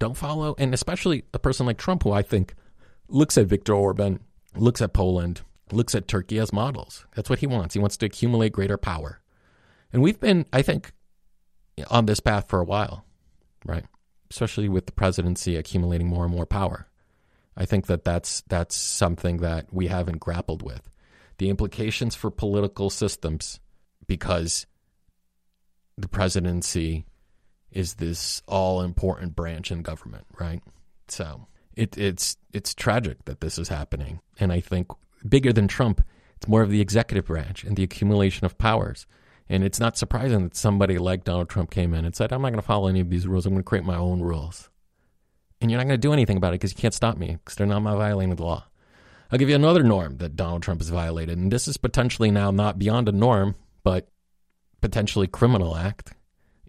Don't 0.00 0.16
follow, 0.16 0.56
and 0.58 0.74
especially 0.74 1.22
a 1.32 1.38
person 1.38 1.64
like 1.66 1.78
Trump, 1.78 2.02
who 2.02 2.10
I 2.10 2.22
think 2.22 2.54
looks 3.12 3.36
at 3.38 3.46
Viktor 3.46 3.74
Orban, 3.74 4.20
looks 4.56 4.80
at 4.80 4.92
Poland, 4.92 5.42
looks 5.70 5.94
at 5.94 6.08
Turkey 6.08 6.38
as 6.38 6.52
models. 6.52 7.06
That's 7.14 7.30
what 7.30 7.38
he 7.38 7.46
wants. 7.46 7.74
He 7.74 7.80
wants 7.80 7.96
to 7.98 8.06
accumulate 8.06 8.52
greater 8.52 8.78
power. 8.78 9.20
And 9.92 10.02
we've 10.02 10.18
been, 10.18 10.46
I 10.52 10.62
think, 10.62 10.92
on 11.88 12.06
this 12.06 12.20
path 12.20 12.48
for 12.48 12.60
a 12.60 12.64
while, 12.64 13.04
right? 13.64 13.84
Especially 14.30 14.68
with 14.68 14.86
the 14.86 14.92
presidency 14.92 15.56
accumulating 15.56 16.08
more 16.08 16.24
and 16.24 16.34
more 16.34 16.46
power. 16.46 16.88
I 17.56 17.66
think 17.66 17.86
that 17.86 18.04
that's 18.04 18.42
that's 18.48 18.74
something 18.74 19.38
that 19.38 19.72
we 19.72 19.88
haven't 19.88 20.20
grappled 20.20 20.62
with. 20.62 20.88
The 21.36 21.50
implications 21.50 22.14
for 22.14 22.30
political 22.30 22.88
systems 22.88 23.60
because 24.06 24.66
the 25.98 26.08
presidency 26.08 27.04
is 27.70 27.94
this 27.94 28.42
all 28.46 28.80
important 28.80 29.36
branch 29.36 29.70
in 29.70 29.82
government, 29.82 30.24
right? 30.38 30.62
So 31.08 31.46
it, 31.76 31.96
it's 31.96 32.36
it's 32.52 32.74
tragic 32.74 33.24
that 33.24 33.40
this 33.40 33.58
is 33.58 33.68
happening, 33.68 34.20
and 34.38 34.52
I 34.52 34.60
think 34.60 34.88
bigger 35.28 35.52
than 35.52 35.68
Trump, 35.68 36.04
it's 36.36 36.48
more 36.48 36.62
of 36.62 36.70
the 36.70 36.80
executive 36.80 37.26
branch 37.26 37.64
and 37.64 37.76
the 37.76 37.82
accumulation 37.82 38.44
of 38.44 38.58
powers. 38.58 39.06
And 39.48 39.64
it's 39.64 39.80
not 39.80 39.98
surprising 39.98 40.44
that 40.44 40.56
somebody 40.56 40.98
like 40.98 41.24
Donald 41.24 41.48
Trump 41.48 41.70
came 41.70 41.92
in 41.94 42.04
and 42.04 42.14
said, 42.14 42.32
I'm 42.32 42.40
not 42.42 42.50
going 42.50 42.60
to 42.60 42.66
follow 42.66 42.88
any 42.88 43.00
of 43.00 43.10
these 43.10 43.26
rules. 43.26 43.44
I'm 43.44 43.52
going 43.52 43.62
to 43.62 43.68
create 43.68 43.84
my 43.84 43.96
own 43.96 44.20
rules. 44.20 44.70
And 45.60 45.70
you're 45.70 45.78
not 45.78 45.86
going 45.86 46.00
to 46.00 46.08
do 46.08 46.12
anything 46.12 46.36
about 46.36 46.54
it 46.54 46.60
because 46.60 46.72
you 46.72 46.80
can't 46.80 46.94
stop 46.94 47.16
me 47.16 47.36
because 47.36 47.56
they're 47.56 47.66
not 47.66 47.82
my 47.82 47.94
violating 47.94 48.34
the 48.34 48.42
law. 48.42 48.64
I'll 49.30 49.38
give 49.38 49.48
you 49.48 49.54
another 49.54 49.82
norm 49.82 50.18
that 50.18 50.36
Donald 50.36 50.62
Trump 50.62 50.80
has 50.80 50.88
violated. 50.88 51.38
And 51.38 51.52
this 51.52 51.68
is 51.68 51.76
potentially 51.76 52.30
now 52.30 52.50
not 52.50 52.78
beyond 52.78 53.08
a 53.08 53.12
norm, 53.12 53.54
but 53.84 54.08
potentially 54.80 55.26
criminal 55.26 55.76
act 55.76 56.14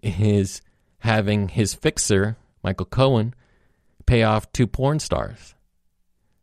is 0.02 0.62
having 0.98 1.48
his 1.48 1.74
fixer, 1.74 2.36
Michael 2.62 2.86
Cohen, 2.86 3.34
pay 4.06 4.22
off 4.22 4.50
two 4.52 4.66
porn 4.66 4.98
stars 4.98 5.54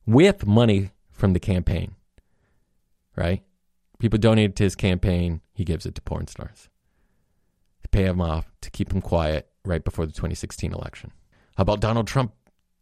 with 0.06 0.46
money 0.46 0.92
from 1.12 1.34
the 1.34 1.40
campaign. 1.40 1.96
Right? 3.16 3.44
People 4.00 4.20
donate 4.20 4.56
to 4.56 4.64
his 4.64 4.76
campaign, 4.76 5.42
he 5.54 5.64
gives 5.64 5.86
it 5.86 5.96
to 5.96 6.02
porn 6.02 6.28
stars 6.28 6.70
to 7.84 7.90
pay 7.90 8.06
him 8.06 8.22
off, 8.22 8.52
to 8.62 8.72
keep 8.72 8.92
him 8.94 9.02
quiet 9.02 9.50
right 9.66 9.84
before 9.84 10.06
the 10.06 10.12
2016 10.12 10.74
election. 10.74 11.12
How 11.58 11.64
about 11.64 11.82
Donald 11.82 12.08
Trump 12.08 12.34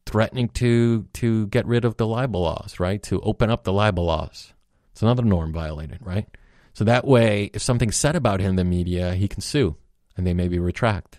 threatening 0.06 0.50
to 0.50 1.04
to 1.14 1.48
get 1.48 1.66
rid 1.66 1.86
of 1.86 1.98
the 1.98 2.08
libel 2.08 2.42
laws, 2.42 2.80
right? 2.80 3.02
To 3.04 3.20
open 3.22 3.50
up 3.50 3.64
the 3.64 3.74
libel 3.74 4.06
laws. 4.06 4.54
It's 4.92 5.02
another 5.02 5.24
norm 5.24 5.54
violated, 5.54 6.00
right? 6.02 6.28
So 6.74 6.84
that 6.84 7.06
way, 7.06 7.52
if 7.54 7.62
something's 7.62 7.96
said 7.96 8.16
about 8.16 8.40
him 8.40 8.52
in 8.52 8.56
the 8.56 8.64
media, 8.64 9.14
he 9.16 9.28
can 9.28 9.42
sue 9.42 9.76
and 10.16 10.26
they 10.26 10.34
maybe 10.34 10.60
retract, 10.60 11.19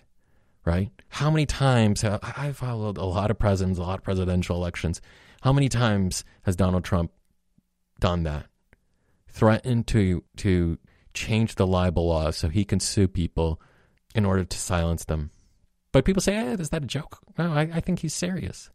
right? 0.65 0.91
How 1.09 1.29
many 1.29 1.45
times 1.45 2.01
have, 2.01 2.19
I 2.21 2.51
followed 2.51 2.97
a 2.97 3.05
lot 3.05 3.31
of 3.31 3.39
presidents, 3.39 3.79
a 3.79 3.83
lot 3.83 3.99
of 3.99 4.03
presidential 4.03 4.55
elections. 4.55 5.01
How 5.41 5.53
many 5.53 5.69
times 5.69 6.23
has 6.43 6.55
Donald 6.55 6.83
Trump 6.83 7.11
done 7.99 8.23
that? 8.23 8.45
threatened 9.31 9.87
to 9.87 10.23
to 10.37 10.77
change 11.13 11.55
the 11.55 11.67
libel 11.67 12.07
laws 12.07 12.37
so 12.37 12.49
he 12.49 12.63
can 12.63 12.79
sue 12.79 13.07
people 13.07 13.61
in 14.13 14.25
order 14.25 14.43
to 14.43 14.57
silence 14.57 15.05
them. 15.05 15.31
But 15.91 16.05
people 16.05 16.21
say, 16.21 16.35
eh, 16.35 16.53
is 16.53 16.69
that 16.69 16.83
a 16.83 16.87
joke? 16.87 17.19
No, 17.37 17.51
I, 17.51 17.61
I 17.73 17.79
think 17.81 17.99
he's 17.99 18.13
serious. 18.13 18.69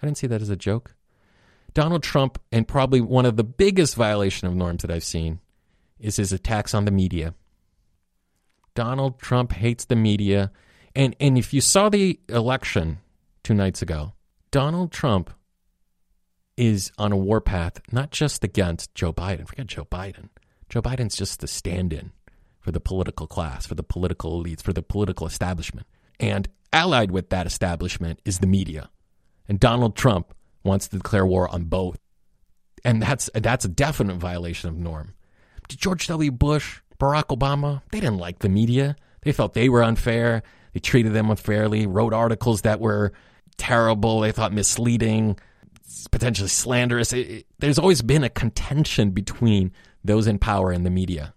I 0.00 0.06
didn't 0.06 0.18
see 0.18 0.26
that 0.26 0.42
as 0.42 0.48
a 0.48 0.56
joke. 0.56 0.96
Donald 1.74 2.02
Trump, 2.02 2.40
and 2.50 2.66
probably 2.66 3.00
one 3.00 3.26
of 3.26 3.36
the 3.36 3.44
biggest 3.44 3.94
violation 3.94 4.48
of 4.48 4.54
norms 4.54 4.82
that 4.82 4.90
I've 4.90 5.04
seen, 5.04 5.40
is 6.00 6.16
his 6.16 6.32
attacks 6.32 6.74
on 6.74 6.84
the 6.84 6.90
media. 6.90 7.34
Donald 8.74 9.20
Trump 9.20 9.52
hates 9.52 9.84
the 9.84 9.96
media. 9.96 10.50
And, 10.94 11.16
and 11.20 11.38
if 11.38 11.54
you 11.54 11.60
saw 11.60 11.88
the 11.88 12.20
election 12.28 12.98
two 13.42 13.54
nights 13.54 13.82
ago, 13.82 14.12
Donald 14.50 14.92
Trump 14.92 15.30
is 16.56 16.92
on 16.98 17.12
a 17.12 17.16
warpath, 17.16 17.80
not 17.90 18.10
just 18.10 18.44
against 18.44 18.94
Joe 18.94 19.12
Biden. 19.12 19.46
Forget 19.46 19.66
Joe 19.66 19.86
Biden. 19.86 20.28
Joe 20.68 20.82
Biden's 20.82 21.16
just 21.16 21.40
the 21.40 21.48
stand 21.48 21.92
in 21.92 22.12
for 22.60 22.72
the 22.72 22.80
political 22.80 23.26
class, 23.26 23.66
for 23.66 23.74
the 23.74 23.82
political 23.82 24.42
elites, 24.42 24.62
for 24.62 24.72
the 24.72 24.82
political 24.82 25.26
establishment. 25.26 25.86
And 26.20 26.48
allied 26.72 27.10
with 27.10 27.30
that 27.30 27.46
establishment 27.46 28.20
is 28.24 28.38
the 28.38 28.46
media. 28.46 28.90
And 29.48 29.58
Donald 29.58 29.96
Trump 29.96 30.34
wants 30.62 30.88
to 30.88 30.96
declare 30.96 31.26
war 31.26 31.48
on 31.48 31.64
both. 31.64 31.98
And 32.84 33.02
that's 33.02 33.30
that's 33.34 33.64
a 33.64 33.68
definite 33.68 34.16
violation 34.16 34.68
of 34.68 34.76
norm. 34.76 35.14
George 35.68 36.06
W. 36.08 36.30
Bush, 36.30 36.80
Barack 36.98 37.36
Obama, 37.36 37.82
they 37.90 38.00
didn't 38.00 38.18
like 38.18 38.40
the 38.40 38.48
media. 38.48 38.96
They 39.22 39.32
felt 39.32 39.54
they 39.54 39.68
were 39.68 39.82
unfair. 39.82 40.42
They 40.72 40.80
treated 40.80 41.12
them 41.12 41.30
unfairly, 41.30 41.86
wrote 41.86 42.12
articles 42.12 42.62
that 42.62 42.80
were 42.80 43.12
terrible, 43.56 44.20
they 44.20 44.32
thought 44.32 44.52
misleading 44.52 45.36
potentially 46.10 46.48
slanderous. 46.48 47.12
It, 47.12 47.30
it, 47.30 47.46
there's 47.58 47.78
always 47.78 48.02
been 48.02 48.24
a 48.24 48.30
contention 48.30 49.10
between 49.10 49.72
those 50.04 50.26
in 50.26 50.38
power 50.38 50.70
and 50.70 50.84
the 50.84 50.90
media. 50.90 51.34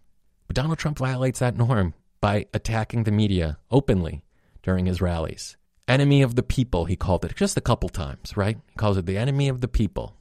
But 0.47 0.55
Donald 0.55 0.77
Trump 0.77 0.97
violates 0.97 1.39
that 1.39 1.57
norm 1.57 1.93
by 2.21 2.47
attacking 2.53 3.03
the 3.03 3.11
media 3.11 3.57
openly 3.69 4.23
during 4.63 4.85
his 4.85 5.01
rallies. 5.01 5.57
Enemy 5.87 6.21
of 6.21 6.35
the 6.35 6.43
people, 6.43 6.85
he 6.85 6.95
called 6.95 7.25
it 7.25 7.35
just 7.35 7.57
a 7.57 7.61
couple 7.61 7.89
times, 7.89 8.35
right? 8.35 8.57
He 8.69 8.75
calls 8.75 8.97
it 8.97 9.05
the 9.05 9.17
enemy 9.17 9.49
of 9.49 9.61
the 9.61 9.67
people. 9.67 10.15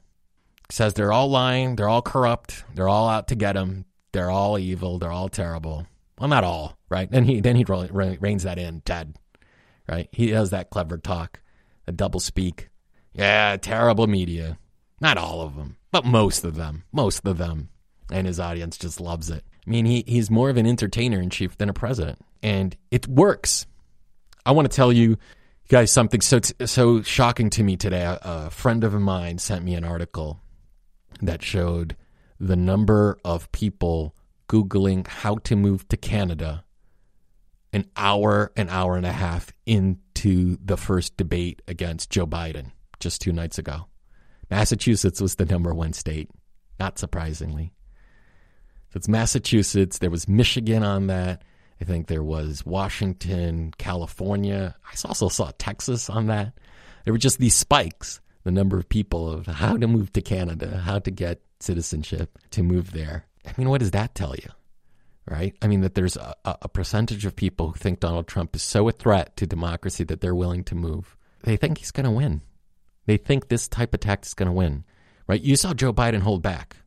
He 0.69 0.73
says 0.73 0.93
they're 0.93 1.13
all 1.13 1.29
lying, 1.29 1.75
they're 1.75 1.89
all 1.89 2.01
corrupt, 2.01 2.63
they're 2.73 2.89
all 2.89 3.09
out 3.09 3.27
to 3.29 3.35
get 3.35 3.55
him, 3.55 3.85
they're 4.11 4.29
all 4.29 4.59
evil, 4.59 4.99
they're 4.99 5.11
all 5.11 5.29
terrible. 5.29 5.87
Well, 6.19 6.29
not 6.29 6.43
all, 6.43 6.77
right? 6.89 7.09
Then 7.09 7.25
he 7.25 7.41
then 7.41 7.55
he 7.55 7.65
reins 7.65 8.43
that 8.43 8.57
in, 8.57 8.81
Ted, 8.81 9.17
right? 9.87 10.07
He 10.11 10.27
does 10.27 10.51
that 10.51 10.69
clever 10.69 10.97
talk, 10.97 11.41
a 11.87 11.91
double 11.91 12.19
speak. 12.19 12.69
Yeah, 13.13 13.57
terrible 13.57 14.07
media. 14.07 14.57
Not 15.01 15.17
all 15.17 15.41
of 15.41 15.55
them, 15.55 15.77
but 15.91 16.05
most 16.05 16.45
of 16.45 16.55
them. 16.55 16.83
Most 16.91 17.25
of 17.27 17.37
them. 17.37 17.69
And 18.11 18.27
his 18.27 18.39
audience 18.39 18.77
just 18.77 19.01
loves 19.01 19.29
it. 19.29 19.43
I 19.65 19.69
mean, 19.69 19.85
he, 19.85 20.03
he's 20.07 20.29
more 20.29 20.49
of 20.49 20.57
an 20.57 20.67
entertainer 20.67 21.19
in 21.19 21.29
chief 21.29 21.57
than 21.57 21.69
a 21.69 21.73
president. 21.73 22.19
And 22.43 22.77
it 22.91 23.07
works. 23.07 23.65
I 24.45 24.51
want 24.51 24.69
to 24.69 24.75
tell 24.75 24.93
you 24.93 25.17
guys 25.69 25.91
something 25.91 26.21
so 26.21 26.39
so 26.65 27.01
shocking 27.01 27.49
to 27.51 27.63
me 27.63 27.75
today. 27.75 28.17
A 28.21 28.49
friend 28.51 28.83
of 28.83 28.93
mine 28.93 29.39
sent 29.39 29.65
me 29.65 29.73
an 29.73 29.83
article 29.83 30.39
that 31.21 31.41
showed 31.41 31.95
the 32.39 32.55
number 32.55 33.17
of 33.25 33.51
people 33.51 34.15
Googling 34.47 35.07
how 35.07 35.35
to 35.37 35.55
move 35.55 35.87
to 35.89 35.97
Canada 35.97 36.63
an 37.75 37.85
hour, 37.97 38.53
an 38.55 38.69
hour 38.69 38.95
and 38.95 39.05
a 39.05 39.11
half 39.11 39.51
into 39.65 40.57
the 40.63 40.77
first 40.77 41.17
debate 41.17 41.61
against 41.67 42.09
Joe 42.09 42.25
Biden 42.25 42.71
just 43.01 43.19
two 43.19 43.33
nights 43.33 43.57
ago. 43.57 43.87
Massachusetts 44.49 45.19
was 45.19 45.35
the 45.35 45.45
number 45.45 45.73
one 45.73 45.91
state, 45.91 46.31
not 46.79 46.97
surprisingly. 46.97 47.73
So 48.91 48.97
it's 48.97 49.09
Massachusetts. 49.09 49.99
There 49.99 50.09
was 50.09 50.29
Michigan 50.29 50.83
on 50.83 51.07
that. 51.07 51.43
I 51.81 51.83
think 51.83 52.07
there 52.07 52.23
was 52.23 52.65
Washington, 52.65 53.73
California. 53.77 54.73
I 54.85 54.95
also 55.05 55.27
saw 55.27 55.51
Texas 55.57 56.09
on 56.09 56.27
that. 56.27 56.53
There 57.03 57.13
were 57.13 57.17
just 57.17 57.39
these 57.39 57.55
spikes, 57.55 58.21
the 58.45 58.51
number 58.51 58.77
of 58.77 58.87
people 58.87 59.29
of 59.29 59.47
how 59.47 59.75
to 59.75 59.87
move 59.87 60.13
to 60.13 60.21
Canada, 60.21 60.77
how 60.77 60.99
to 60.99 61.11
get 61.11 61.41
citizenship 61.59 62.39
to 62.51 62.63
move 62.63 62.93
there. 62.93 63.25
I 63.45 63.53
mean, 63.57 63.69
what 63.69 63.79
does 63.79 63.91
that 63.91 64.15
tell 64.15 64.35
you? 64.35 64.49
Right? 65.27 65.55
I 65.61 65.67
mean, 65.67 65.81
that 65.81 65.95
there's 65.95 66.17
a, 66.17 66.35
a 66.45 66.69
percentage 66.69 67.25
of 67.25 67.35
people 67.35 67.69
who 67.69 67.75
think 67.75 67.99
Donald 67.99 68.27
Trump 68.27 68.55
is 68.55 68.61
so 68.61 68.87
a 68.87 68.91
threat 68.91 69.35
to 69.37 69.47
democracy 69.47 70.03
that 70.03 70.21
they're 70.21 70.35
willing 70.35 70.63
to 70.65 70.75
move. 70.75 71.17
They 71.43 71.57
think 71.57 71.79
he's 71.79 71.91
going 71.91 72.05
to 72.05 72.11
win. 72.11 72.41
They 73.05 73.17
think 73.17 73.47
this 73.47 73.67
type 73.67 73.93
of 73.93 73.99
tactic 73.99 74.27
is 74.27 74.33
going 74.33 74.47
to 74.47 74.53
win, 74.53 74.83
right? 75.27 75.41
You 75.41 75.55
saw 75.55 75.73
Joe 75.73 75.93
Biden 75.93 76.21
hold 76.21 76.41
back. 76.41 76.77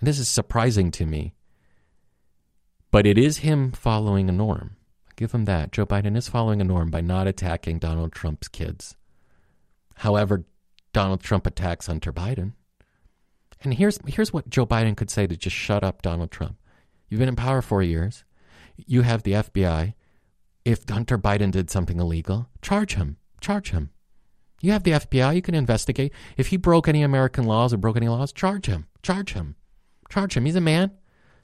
And 0.00 0.06
this 0.06 0.18
is 0.18 0.28
surprising 0.28 0.90
to 0.92 1.06
me. 1.06 1.34
But 2.90 3.06
it 3.06 3.18
is 3.18 3.38
him 3.38 3.72
following 3.72 4.28
a 4.28 4.32
norm. 4.32 4.76
I 5.08 5.12
give 5.16 5.32
him 5.32 5.44
that. 5.44 5.72
Joe 5.72 5.86
Biden 5.86 6.16
is 6.16 6.28
following 6.28 6.60
a 6.60 6.64
norm 6.64 6.90
by 6.90 7.00
not 7.00 7.26
attacking 7.26 7.78
Donald 7.78 8.12
Trump's 8.12 8.48
kids. 8.48 8.96
However, 9.96 10.44
Donald 10.92 11.20
Trump 11.20 11.46
attacks 11.46 11.86
Hunter 11.86 12.12
Biden. 12.12 12.52
And 13.62 13.74
here's 13.74 13.98
here's 14.06 14.32
what 14.32 14.48
Joe 14.48 14.66
Biden 14.66 14.96
could 14.96 15.10
say 15.10 15.26
to 15.26 15.36
just 15.36 15.56
shut 15.56 15.82
up 15.82 16.02
Donald 16.02 16.30
Trump. 16.30 16.56
You've 17.08 17.18
been 17.18 17.28
in 17.28 17.36
power 17.36 17.62
four 17.62 17.82
years. 17.82 18.24
You 18.76 19.02
have 19.02 19.22
the 19.22 19.32
FBI. 19.32 19.94
If 20.64 20.88
Hunter 20.88 21.18
Biden 21.18 21.50
did 21.50 21.70
something 21.70 21.98
illegal, 21.98 22.48
charge 22.62 22.94
him. 22.94 23.16
Charge 23.40 23.70
him. 23.70 23.90
You 24.60 24.72
have 24.72 24.82
the 24.82 24.92
FBI, 24.92 25.36
you 25.36 25.42
can 25.42 25.54
investigate. 25.54 26.12
If 26.36 26.48
he 26.48 26.56
broke 26.56 26.88
any 26.88 27.02
American 27.02 27.44
laws 27.44 27.72
or 27.72 27.76
broke 27.76 27.96
any 27.96 28.08
laws, 28.08 28.32
charge 28.32 28.66
him. 28.66 28.86
Charge 29.02 29.32
him. 29.32 29.54
Charge 30.08 30.36
him. 30.36 30.44
He's 30.44 30.56
a 30.56 30.60
man. 30.60 30.90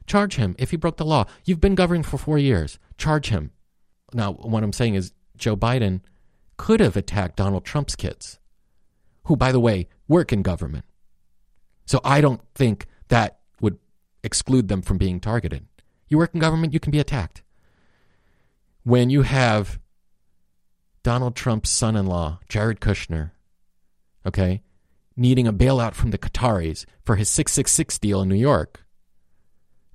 Charge 0.07 0.37
him 0.37 0.55
if 0.59 0.71
he 0.71 0.77
broke 0.77 0.97
the 0.97 1.05
law. 1.05 1.25
You've 1.45 1.61
been 1.61 1.77
governing 1.77 2.03
for 2.03 2.19
four 2.19 2.39
years. 2.39 2.79
Charge 2.99 3.29
him. 3.29 3.53
Now, 4.13 4.33
what 4.33 4.63
I'm 4.63 4.73
saying 4.73 4.95
is 4.95 5.13
Joe 5.37 5.57
Biden 5.57 6.01
could 6.57 6.81
have 6.81 6.97
attacked 6.97 7.37
Donald 7.37 7.65
Trump's 7.65 7.97
kids, 7.97 8.39
who, 9.25 9.37
by 9.37 9.53
the 9.53 9.61
way, 9.61 9.89
work 10.09 10.33
in 10.33 10.43
government. 10.43 10.85
So 11.87 12.01
I 12.05 12.21
don't 12.21 12.41
think 12.55 12.87
that 13.09 13.39
would 13.61 13.79
exclude 14.23 14.69
them 14.69 14.83
from 14.83 14.99
being 14.99 15.21
targeted. 15.21 15.67
You 16.09 16.19
work 16.19 16.35
in 16.35 16.41
government, 16.41 16.73
you 16.73 16.81
can 16.81 16.91
be 16.91 17.01
attacked. 17.01 17.43
when 18.85 19.09
you 19.09 19.23
have 19.23 19.79
Donald 21.03 21.35
Trump's 21.35 21.71
son 21.71 21.97
in 21.97 22.07
law, 22.07 22.39
Jared 22.49 22.81
Kushner, 22.81 23.31
okay, 24.27 24.63
needing 25.17 25.47
a 25.47 25.53
bailout 25.53 25.95
from 25.95 26.11
the 26.11 26.19
Qataris 26.19 26.85
for 27.03 27.17
his 27.17 27.29
666 27.31 27.99
deal 27.99 28.23
in 28.23 28.29
New 28.29 28.35
York. 28.35 28.85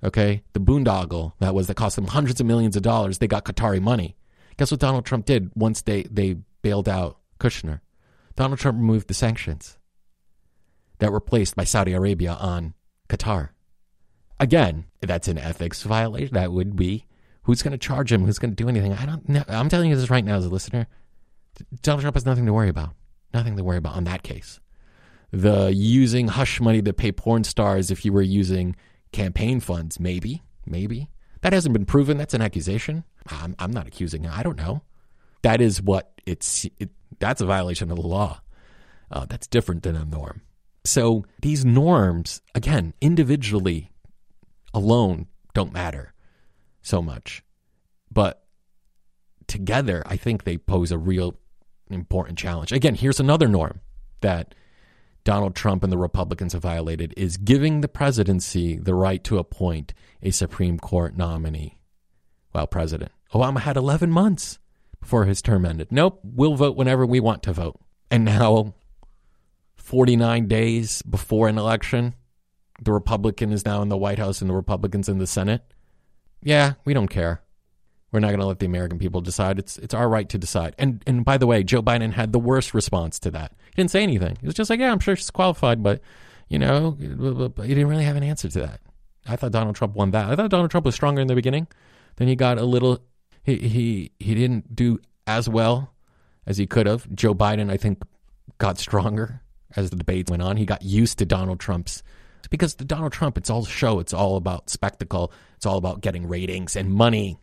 Okay, 0.02 0.42
the 0.54 0.60
boondoggle 0.60 1.34
that 1.40 1.54
was 1.54 1.66
that 1.66 1.76
cost 1.76 1.96
them 1.96 2.06
hundreds 2.06 2.40
of 2.40 2.46
millions 2.46 2.74
of 2.74 2.82
dollars. 2.82 3.18
They 3.18 3.28
got 3.28 3.44
Qatari 3.44 3.80
money. 3.80 4.16
Guess 4.56 4.70
what 4.70 4.80
Donald 4.80 5.04
Trump 5.04 5.26
did 5.26 5.50
once 5.54 5.82
they, 5.82 6.04
they 6.04 6.36
bailed 6.62 6.88
out 6.88 7.18
Kushner? 7.38 7.80
Donald 8.34 8.58
Trump 8.58 8.78
removed 8.78 9.08
the 9.08 9.14
sanctions 9.14 9.78
that 11.00 11.12
were 11.12 11.20
placed 11.20 11.56
by 11.56 11.64
Saudi 11.64 11.92
Arabia 11.92 12.32
on 12.32 12.74
Qatar. 13.08 13.50
Again, 14.38 14.86
that's 15.00 15.28
an 15.28 15.38
ethics 15.38 15.82
violation. 15.82 16.34
That 16.34 16.52
would 16.52 16.76
be 16.76 17.04
who's 17.42 17.62
going 17.62 17.72
to 17.72 17.78
charge 17.78 18.12
him? 18.12 18.24
Who's 18.24 18.38
going 18.38 18.52
to 18.52 18.56
do 18.56 18.68
anything? 18.68 18.94
I 18.94 19.04
don't 19.04 19.28
know. 19.28 19.44
I'm 19.48 19.68
telling 19.68 19.90
you 19.90 19.96
this 19.96 20.10
right 20.10 20.24
now 20.24 20.36
as 20.36 20.46
a 20.46 20.50
listener. 20.50 20.86
Donald 21.82 22.02
Trump 22.02 22.16
has 22.16 22.24
nothing 22.24 22.46
to 22.46 22.52
worry 22.52 22.68
about. 22.68 22.94
Nothing 23.34 23.56
to 23.56 23.64
worry 23.64 23.76
about 23.76 23.96
on 23.96 24.04
that 24.04 24.22
case 24.22 24.60
the 25.32 25.72
using 25.72 26.28
hush 26.28 26.60
money 26.60 26.82
to 26.82 26.92
pay 26.92 27.12
porn 27.12 27.44
stars 27.44 27.90
if 27.90 28.04
you 28.04 28.12
were 28.12 28.22
using 28.22 28.76
campaign 29.12 29.60
funds. 29.60 30.00
Maybe, 30.00 30.42
maybe. 30.66 31.08
That 31.42 31.52
hasn't 31.52 31.72
been 31.72 31.86
proven. 31.86 32.18
That's 32.18 32.34
an 32.34 32.42
accusation. 32.42 33.04
I'm, 33.28 33.54
I'm 33.58 33.70
not 33.70 33.86
accusing 33.86 34.26
I 34.26 34.42
don't 34.42 34.56
know. 34.56 34.82
That 35.42 35.60
is 35.60 35.80
what 35.80 36.20
it's, 36.26 36.66
it, 36.78 36.90
that's 37.18 37.40
a 37.40 37.46
violation 37.46 37.90
of 37.90 37.96
the 37.96 38.06
law. 38.06 38.40
Uh, 39.10 39.26
that's 39.28 39.46
different 39.46 39.82
than 39.82 39.96
a 39.96 40.04
norm. 40.04 40.42
So 40.84 41.24
these 41.42 41.64
norms, 41.64 42.40
again, 42.54 42.94
individually 43.00 43.90
alone 44.72 45.26
don't 45.54 45.72
matter 45.72 46.14
so 46.82 47.02
much. 47.02 47.42
But 48.10 48.44
together, 49.46 50.02
I 50.06 50.16
think 50.16 50.44
they 50.44 50.56
pose 50.56 50.90
a 50.90 50.98
real 50.98 51.36
important 51.90 52.38
challenge. 52.38 52.72
Again, 52.72 52.94
here's 52.94 53.20
another 53.20 53.48
norm 53.48 53.80
that 54.20 54.54
Donald 55.24 55.54
Trump 55.54 55.82
and 55.82 55.92
the 55.92 55.98
Republicans 55.98 56.54
have 56.54 56.62
violated 56.62 57.12
is 57.16 57.36
giving 57.36 57.80
the 57.80 57.88
presidency 57.88 58.76
the 58.76 58.94
right 58.94 59.22
to 59.24 59.38
appoint 59.38 59.92
a 60.22 60.30
Supreme 60.30 60.78
Court 60.78 61.16
nominee 61.16 61.78
while 62.52 62.66
president. 62.66 63.12
Obama 63.32 63.60
had 63.60 63.76
11 63.76 64.10
months 64.10 64.58
before 65.00 65.24
his 65.26 65.42
term 65.42 65.64
ended. 65.64 65.88
Nope, 65.90 66.20
we'll 66.24 66.54
vote 66.54 66.76
whenever 66.76 67.04
we 67.04 67.20
want 67.20 67.42
to 67.44 67.52
vote. 67.52 67.78
And 68.10 68.24
now, 68.24 68.74
49 69.90 70.46
days 70.46 71.02
before 71.02 71.48
an 71.48 71.58
election, 71.58 72.14
the 72.80 72.92
Republican 72.92 73.50
is 73.52 73.64
now 73.64 73.82
in 73.82 73.88
the 73.88 73.96
White 73.96 74.20
House 74.20 74.40
and 74.40 74.48
the 74.48 74.54
Republicans 74.54 75.08
in 75.08 75.18
the 75.18 75.26
Senate. 75.26 75.64
Yeah, 76.44 76.74
we 76.84 76.94
don't 76.94 77.08
care. 77.08 77.42
We're 78.12 78.20
not 78.20 78.28
going 78.28 78.38
to 78.38 78.46
let 78.46 78.60
the 78.60 78.66
American 78.66 79.00
people 79.00 79.20
decide. 79.20 79.58
It's 79.58 79.78
it's 79.78 79.92
our 79.92 80.08
right 80.08 80.28
to 80.28 80.38
decide. 80.38 80.76
And 80.78 81.02
and 81.08 81.24
by 81.24 81.38
the 81.38 81.46
way, 81.48 81.64
Joe 81.64 81.82
Biden 81.82 82.12
had 82.12 82.32
the 82.32 82.38
worst 82.38 82.72
response 82.72 83.18
to 83.18 83.32
that. 83.32 83.50
He 83.66 83.82
didn't 83.82 83.90
say 83.90 84.04
anything. 84.04 84.36
He 84.40 84.46
was 84.46 84.54
just 84.54 84.70
like, 84.70 84.78
"Yeah, 84.78 84.92
I'm 84.92 85.00
sure 85.00 85.16
she's 85.16 85.28
qualified, 85.30 85.82
but 85.82 86.00
you 86.48 86.60
know, 86.60 86.96
he 87.00 87.08
didn't 87.08 87.88
really 87.88 88.04
have 88.04 88.16
an 88.16 88.22
answer 88.22 88.48
to 88.48 88.60
that." 88.60 88.80
I 89.26 89.34
thought 89.34 89.50
Donald 89.50 89.74
Trump 89.74 89.96
won 89.96 90.12
that. 90.12 90.30
I 90.30 90.36
thought 90.36 90.50
Donald 90.50 90.70
Trump 90.70 90.86
was 90.86 90.94
stronger 90.94 91.20
in 91.20 91.26
the 91.26 91.34
beginning. 91.34 91.66
Then 92.14 92.28
he 92.28 92.36
got 92.36 92.58
a 92.58 92.64
little. 92.64 93.00
He 93.42 93.56
he 93.56 94.12
he 94.20 94.36
didn't 94.36 94.76
do 94.76 95.00
as 95.26 95.48
well 95.48 95.94
as 96.46 96.58
he 96.58 96.68
could 96.68 96.86
have. 96.86 97.12
Joe 97.12 97.34
Biden, 97.34 97.72
I 97.72 97.76
think, 97.76 98.00
got 98.58 98.78
stronger 98.78 99.42
as 99.76 99.90
the 99.90 99.96
debates 99.96 100.30
went 100.30 100.42
on. 100.42 100.56
He 100.56 100.66
got 100.66 100.82
used 100.82 101.18
to 101.18 101.26
Donald 101.26 101.60
Trump's 101.60 102.02
because 102.50 102.74
the 102.74 102.84
Donald 102.84 103.12
Trump, 103.12 103.36
it's 103.38 103.50
all 103.50 103.64
show. 103.64 104.00
It's 104.00 104.12
all 104.12 104.36
about 104.36 104.70
spectacle. 104.70 105.32
It's 105.56 105.66
all 105.66 105.78
about 105.78 106.00
getting 106.00 106.26
ratings 106.26 106.76
and 106.76 106.90
money. 106.90 107.38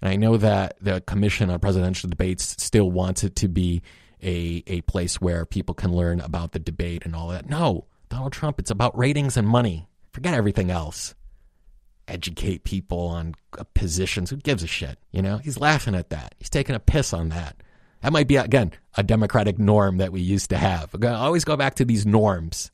And 0.00 0.10
I 0.10 0.16
know 0.16 0.36
that 0.36 0.76
the 0.80 1.00
Commission 1.00 1.50
on 1.50 1.58
Presidential 1.58 2.08
Debates 2.08 2.62
still 2.62 2.90
wants 2.90 3.24
it 3.24 3.36
to 3.36 3.48
be 3.48 3.82
a, 4.22 4.62
a 4.66 4.80
place 4.82 5.20
where 5.20 5.44
people 5.44 5.74
can 5.74 5.92
learn 5.92 6.20
about 6.20 6.52
the 6.52 6.58
debate 6.58 7.02
and 7.04 7.16
all 7.16 7.28
that. 7.28 7.48
No, 7.48 7.86
Donald 8.08 8.32
Trump, 8.32 8.58
it's 8.58 8.70
about 8.70 8.96
ratings 8.96 9.36
and 9.36 9.46
money. 9.46 9.88
Forget 10.12 10.34
everything 10.34 10.70
else. 10.70 11.14
Educate 12.06 12.64
people 12.64 13.00
on 13.00 13.34
positions. 13.74 14.30
Who 14.30 14.36
gives 14.36 14.62
a 14.62 14.66
shit? 14.66 14.98
You 15.10 15.20
know, 15.20 15.38
he's 15.38 15.58
laughing 15.58 15.94
at 15.94 16.10
that. 16.10 16.34
He's 16.38 16.50
taking 16.50 16.74
a 16.74 16.80
piss 16.80 17.12
on 17.12 17.28
that. 17.30 17.56
That 18.02 18.12
might 18.12 18.28
be, 18.28 18.36
again, 18.36 18.72
a 18.96 19.02
democratic 19.02 19.58
norm 19.58 19.98
that 19.98 20.12
we 20.12 20.20
used 20.20 20.50
to 20.50 20.56
have. 20.56 20.94
I 21.02 21.08
always 21.08 21.44
go 21.44 21.56
back 21.56 21.74
to 21.76 21.84
these 21.84 22.06
norms. 22.06 22.70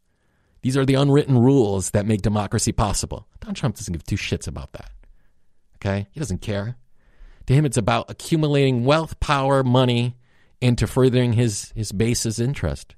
These 0.63 0.77
are 0.77 0.85
the 0.85 0.95
unwritten 0.95 1.39
rules 1.39 1.91
that 1.91 2.07
make 2.07 2.23
democracy 2.23 2.73
possible. 2.73 3.27
Donald 3.41 3.57
Trump 3.57 3.77
doesn't 3.77 3.93
give 3.93 4.05
two 4.05 4.17
shits 4.17 4.47
about 4.47 4.73
that. 4.73 4.91
Okay? 5.77 6.09
He 6.13 6.21
doesn't 6.21 6.41
care. 6.41 6.77
To 7.47 7.55
him, 7.55 7.67
it's 7.67 7.77
about 7.77 8.11
accumulating 8.11 8.85
wealth, 8.85 9.21
power, 9.21 9.63
money 9.63 10.17
into 10.61 10.87
furthering 10.87 11.35
his, 11.35 11.73
his 11.75 11.93
base's 11.93 12.39
interest. 12.39 12.95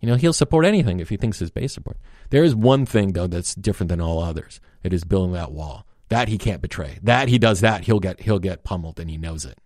You 0.00 0.08
know, 0.08 0.16
he'll 0.16 0.32
support 0.32 0.66
anything 0.66 1.00
if 1.00 1.08
he 1.08 1.16
thinks 1.16 1.38
his 1.38 1.50
base 1.50 1.72
support. 1.72 1.96
There 2.30 2.44
is 2.44 2.54
one 2.54 2.86
thing, 2.86 3.12
though, 3.12 3.28
that's 3.28 3.54
different 3.54 3.88
than 3.88 4.00
all 4.00 4.22
others. 4.22 4.60
It 4.82 4.92
is 4.92 5.04
building 5.04 5.32
that 5.32 5.52
wall. 5.52 5.86
That 6.08 6.28
he 6.28 6.38
can't 6.38 6.62
betray. 6.62 6.98
That 7.02 7.28
he 7.28 7.38
does 7.38 7.60
that, 7.60 7.84
he'll 7.84 8.00
get 8.00 8.20
he'll 8.20 8.38
get 8.38 8.62
pummeled 8.62 9.00
and 9.00 9.10
he 9.10 9.16
knows 9.16 9.44
it. 9.44 9.58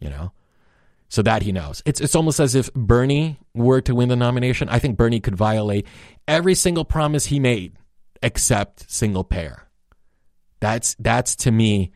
You 0.00 0.10
know? 0.10 0.32
So 1.12 1.20
that 1.20 1.42
he 1.42 1.52
knows. 1.52 1.82
It's 1.84 2.00
it's 2.00 2.14
almost 2.14 2.40
as 2.40 2.54
if 2.54 2.72
Bernie 2.72 3.38
were 3.52 3.82
to 3.82 3.94
win 3.94 4.08
the 4.08 4.16
nomination. 4.16 4.70
I 4.70 4.78
think 4.78 4.96
Bernie 4.96 5.20
could 5.20 5.36
violate 5.36 5.86
every 6.26 6.54
single 6.54 6.86
promise 6.86 7.26
he 7.26 7.38
made 7.38 7.76
except 8.22 8.90
single 8.90 9.22
payer. 9.22 9.68
That's 10.60 10.96
that's 10.98 11.36
to 11.36 11.50
me 11.50 11.92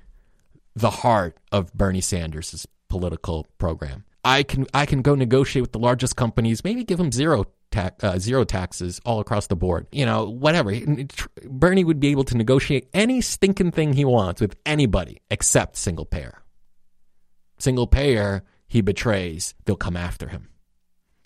the 0.74 0.90
heart 0.90 1.38
of 1.50 1.72
Bernie 1.72 2.02
Sanders' 2.02 2.66
political 2.90 3.46
program. 3.56 4.04
I 4.22 4.42
can 4.42 4.66
I 4.74 4.84
can 4.84 5.00
go 5.00 5.14
negotiate 5.14 5.62
with 5.62 5.72
the 5.72 5.78
largest 5.78 6.16
companies, 6.16 6.62
maybe 6.62 6.84
give 6.84 6.98
them 6.98 7.10
zero 7.10 7.46
tax, 7.70 8.04
uh, 8.04 8.18
zero 8.18 8.44
taxes 8.44 9.00
all 9.06 9.20
across 9.20 9.46
the 9.46 9.56
board. 9.56 9.86
You 9.92 10.04
know, 10.04 10.28
whatever. 10.28 10.78
Bernie 11.46 11.84
would 11.84 12.00
be 12.00 12.08
able 12.08 12.24
to 12.24 12.36
negotiate 12.36 12.90
any 12.92 13.22
stinking 13.22 13.70
thing 13.70 13.94
he 13.94 14.04
wants 14.04 14.42
with 14.42 14.56
anybody 14.66 15.22
except 15.30 15.76
single 15.76 16.04
payer. 16.04 16.42
Single 17.58 17.86
payer 17.86 18.42
he 18.66 18.80
betrays, 18.80 19.54
they'll 19.64 19.76
come 19.76 19.96
after 19.96 20.28
him. 20.28 20.48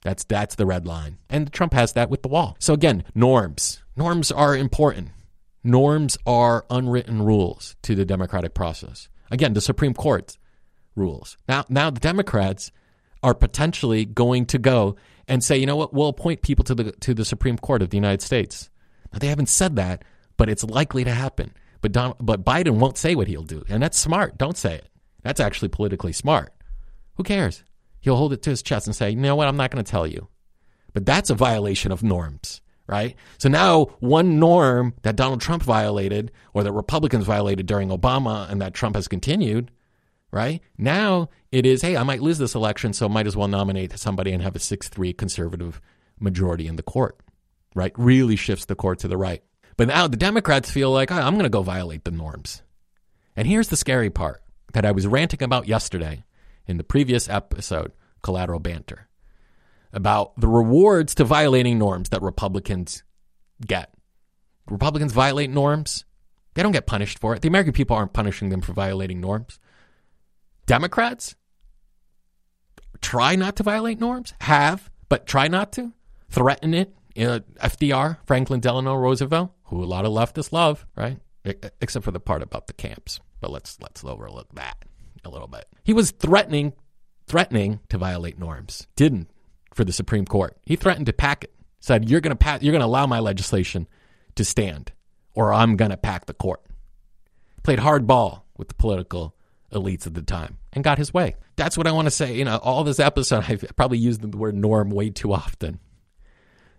That's 0.03 0.24
that's 0.24 0.55
the 0.55 0.66
red 0.66 0.87
line. 0.87 1.18
And 1.29 1.53
Trump 1.53 1.74
has 1.74 1.92
that 1.92 2.11
with 2.11 2.22
the 2.22 2.29
wall. 2.29 2.57
So 2.59 2.72
again, 2.72 3.05
norms. 3.14 3.83
Norms 3.96 4.33
are 4.33 4.57
important. 4.57 5.11
Norms 5.62 6.16
are 6.26 6.64
unwritten 6.70 7.22
rules 7.22 7.76
to 7.83 7.94
the 7.94 8.07
democratic 8.07 8.55
process. 8.55 9.09
Again, 9.31 9.53
the 9.53 9.61
Supreme 9.61 9.92
Court 9.92 10.38
rules. 10.96 11.37
Now, 11.46 11.64
now 11.68 11.90
the 11.90 12.00
Democrats 12.00 12.72
are 13.22 13.35
potentially 13.35 14.07
going 14.07 14.46
to 14.46 14.59
go 14.59 14.96
and 15.29 15.44
say, 15.44 15.59
you 15.59 15.66
know 15.66 15.76
what, 15.76 15.92
we'll 15.92 16.09
appoint 16.09 16.42
people 16.42 16.64
to 16.64 16.74
the 16.74 16.92
to 16.92 17.12
the 17.12 17.24
Supreme 17.24 17.59
Court 17.59 17.83
of 17.83 17.90
the 17.90 17.96
United 17.96 18.22
States. 18.22 18.70
Now, 19.12 19.18
they 19.18 19.29
haven't 19.29 19.48
said 19.48 19.76
that, 19.76 20.05
but 20.37 20.48
it's 20.48 20.64
likely 20.64 21.05
to 21.05 21.12
happen. 21.12 21.53
But 21.83 21.92
but 21.92 22.44
Biden 22.44 22.79
won't 22.79 22.96
say 22.96 23.14
what 23.14 23.29
he'll 23.29 23.42
do, 23.42 23.64
and 23.68 23.83
that's 23.83 23.98
smart. 23.98 24.38
Don't 24.38 24.57
say 24.57 24.74
it. 24.76 24.88
That's 25.22 25.40
actually 25.40 25.68
politically 25.68 26.12
smart. 26.12 26.53
Who 27.14 27.23
cares? 27.23 27.64
He'll 28.01 28.16
hold 28.16 28.33
it 28.33 28.42
to 28.42 28.51
his 28.51 28.62
chest 28.62 28.87
and 28.87 28.96
say, 28.96 29.11
you 29.11 29.16
know 29.16 29.37
what, 29.37 29.49
I'm 29.49 29.57
not 29.57 29.70
going 29.70 29.85
to 29.85 29.90
tell 29.90 30.07
you. 30.07 30.29
But 30.92 31.07
that's 31.07 31.31
a 31.31 31.35
violation 31.35 31.92
of 31.92 32.03
norms 32.03 32.61
right? 32.90 33.14
So 33.38 33.49
now 33.49 33.85
one 34.01 34.40
norm 34.40 34.94
that 35.03 35.14
Donald 35.14 35.40
Trump 35.40 35.62
violated 35.62 36.33
or 36.53 36.64
that 36.64 36.73
Republicans 36.73 37.25
violated 37.25 37.66
during 37.66 37.88
Obama 37.88 38.51
and 38.51 38.61
that 38.61 38.75
Trump 38.75 38.96
has 38.96 39.07
continued, 39.07 39.70
right? 40.33 40.61
Now 40.77 41.29
it 41.53 41.64
is, 41.66 41.83
hey, 41.83 41.96
I 41.96 42.03
might 42.03 42.20
lose 42.20 42.38
this 42.38 42.57
election, 42.57 42.92
so 42.92 43.09
might 43.09 43.29
as 43.29 43.37
well 43.37 43.46
nominate 43.46 43.96
somebody 43.96 44.33
and 44.33 44.42
have 44.42 44.57
a 44.57 44.59
6-3 44.59 45.16
conservative 45.16 45.81
majority 46.18 46.66
in 46.66 46.75
the 46.75 46.83
court, 46.83 47.20
right? 47.77 47.92
Really 47.96 48.35
shifts 48.35 48.64
the 48.64 48.75
court 48.75 48.99
to 48.99 49.09
the 49.09 49.16
right. 49.16 49.44
But 49.77 49.87
now 49.87 50.09
the 50.09 50.16
Democrats 50.16 50.68
feel 50.68 50.90
like, 50.90 51.12
oh, 51.12 51.14
I'm 51.14 51.35
going 51.35 51.44
to 51.44 51.49
go 51.49 51.62
violate 51.62 52.03
the 52.03 52.11
norms. 52.11 52.62
And 53.37 53.46
here's 53.46 53.68
the 53.68 53.77
scary 53.77 54.11
part 54.11 54.42
that 54.73 54.85
I 54.85 54.90
was 54.90 55.07
ranting 55.07 55.44
about 55.44 55.68
yesterday 55.68 56.25
in 56.66 56.77
the 56.77 56.85
previous 56.85 57.29
episode, 57.29 57.92
Collateral 58.23 58.61
Banter 58.61 59.09
about 59.92 60.38
the 60.38 60.49
rewards 60.49 61.14
to 61.16 61.25
violating 61.25 61.79
norms 61.79 62.11
that 62.11 62.23
Republicans 62.23 63.03
get. 63.66 63.92
Republicans 64.66 65.12
violate 65.12 65.51
norms, 65.51 66.05
they 66.55 66.62
don't 66.62 66.73
get 66.73 66.87
punished 66.87 67.18
for 67.18 67.35
it. 67.35 67.42
The 67.42 67.49
American 67.49 67.73
people 67.73 67.96
aren't 67.96 68.12
punishing 68.12 68.51
them 68.51 68.61
for 68.61 68.73
violating 68.73 69.20
norms. 69.20 69.59
Democrats 70.66 71.35
try 73.01 73.35
not 73.35 73.57
to 73.57 73.62
violate 73.62 73.99
norms, 73.99 74.35
have, 74.42 74.90
but 75.09 75.27
try 75.27 75.49
not 75.49 75.73
to, 75.73 75.92
threaten 76.29 76.75
it. 76.75 76.94
FDR, 77.16 78.18
Franklin 78.25 78.61
Delano 78.61 78.94
Roosevelt, 78.94 79.53
who 79.64 79.83
a 79.83 79.85
lot 79.85 80.05
of 80.05 80.12
leftists 80.12 80.53
love, 80.53 80.87
right? 80.96 81.18
Except 81.44 82.05
for 82.05 82.12
the 82.12 82.20
part 82.20 82.42
about 82.42 82.68
the 82.68 82.73
camps. 82.73 83.20
But 83.40 83.51
let's 83.51 83.79
let's 83.81 84.05
overlook 84.05 84.55
that 84.55 84.85
a 85.24 85.30
little 85.30 85.48
bit. 85.48 85.66
He 85.83 85.92
was 85.92 86.11
threatening 86.11 86.72
threatening 87.26 87.78
to 87.88 87.96
violate 87.96 88.40
norms. 88.40 88.88
Didn't 88.96 89.30
for 89.72 89.85
the 89.85 89.92
Supreme 89.92 90.24
Court. 90.24 90.56
He 90.66 90.74
threatened 90.74 91.06
to 91.06 91.12
pack 91.12 91.44
it. 91.44 91.54
Said, 91.78 92.11
"You're 92.11 92.20
going 92.20 92.33
to 92.33 92.37
pass. 92.37 92.61
You're 92.61 92.72
going 92.72 92.80
to 92.80 92.87
allow 92.87 93.06
my 93.06 93.20
legislation 93.20 93.87
to 94.35 94.44
stand, 94.44 94.92
or 95.35 95.52
I'm 95.52 95.76
going 95.76 95.92
to 95.92 95.96
pack 95.96 96.26
the 96.26 96.35
court." 96.35 96.61
Played 97.62 97.78
hardball 97.78 98.42
with 98.59 98.68
the 98.68 98.74
political 98.74 99.37
elites 99.72 100.06
at 100.06 100.14
the 100.14 100.22
time 100.22 100.59
and 100.72 100.83
got 100.83 100.98
his 100.98 101.14
way. 101.14 101.37
That's 101.56 101.78
what 101.78 101.87
I 101.87 101.92
want 101.92 102.06
to 102.06 102.11
say. 102.11 102.35
You 102.35 102.44
know, 102.44 102.56
all 102.56 102.85
this 102.85 102.98
episode, 102.98 103.44
I've 103.48 103.64
probably 103.76 103.98
used 103.98 104.20
the 104.20 104.37
word 104.37 104.54
norm 104.54 104.90
way 104.90 105.11
too 105.11 105.33
often. 105.33 105.78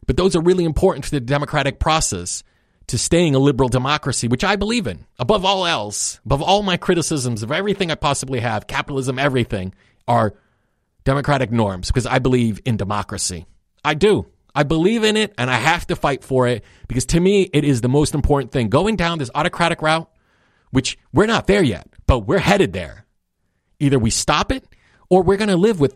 But 0.06 0.18
those 0.18 0.36
are 0.36 0.42
really 0.42 0.66
important 0.66 1.06
to 1.06 1.12
the 1.12 1.20
democratic 1.20 1.80
process 1.80 2.44
to 2.88 2.98
staying 2.98 3.36
a 3.36 3.40
liberal 3.40 3.70
democracy, 3.70 4.28
which 4.28 4.44
I 4.44 4.56
believe 4.56 4.88
in. 4.88 5.06
Above 5.20 5.46
all 5.46 5.66
else, 5.66 6.20
above 6.26 6.42
all 6.42 6.64
my 6.64 6.78
criticisms 6.78 7.44
of 7.44 7.52
everything 7.52 7.92
I 7.92 7.96
possibly 7.96 8.40
have, 8.40 8.68
capitalism, 8.68 9.18
everything, 9.18 9.74
are 10.08 10.34
democratic 11.04 11.52
norms 11.52 11.88
because 11.88 12.06
I 12.06 12.20
believe 12.20 12.60
in 12.66 12.78
democracy. 12.78 13.46
I 13.84 13.94
do. 13.94 14.28
I 14.54 14.64
believe 14.64 15.04
in 15.04 15.16
it 15.16 15.34
and 15.38 15.50
I 15.50 15.56
have 15.56 15.88
to 15.88 15.96
fight 15.96 16.24
for 16.24 16.48
it 16.48 16.64
because 16.88 17.06
to 17.08 17.20
me, 17.20 17.44
it 17.54 17.64
is 17.64 17.82
the 17.82 17.90
most 17.90 18.14
important 18.14 18.52
thing. 18.52 18.70
Going 18.70 18.96
down 18.96 19.18
this 19.18 19.32
autocratic 19.34 19.82
route, 19.82 20.10
which 20.72 20.98
we're 21.14 21.26
not 21.26 21.48
there 21.48 21.64
yet, 21.64 21.88
but 22.06 22.20
we're 22.20 22.40
headed 22.40 22.74
there. 22.74 23.06
Either 23.80 23.98
we 23.98 24.10
stop 24.10 24.52
it 24.52 24.66
or 25.10 25.24
we're 25.24 25.38
going 25.38 25.50
to 25.50 25.58
live 25.58 25.80
with 25.80 25.96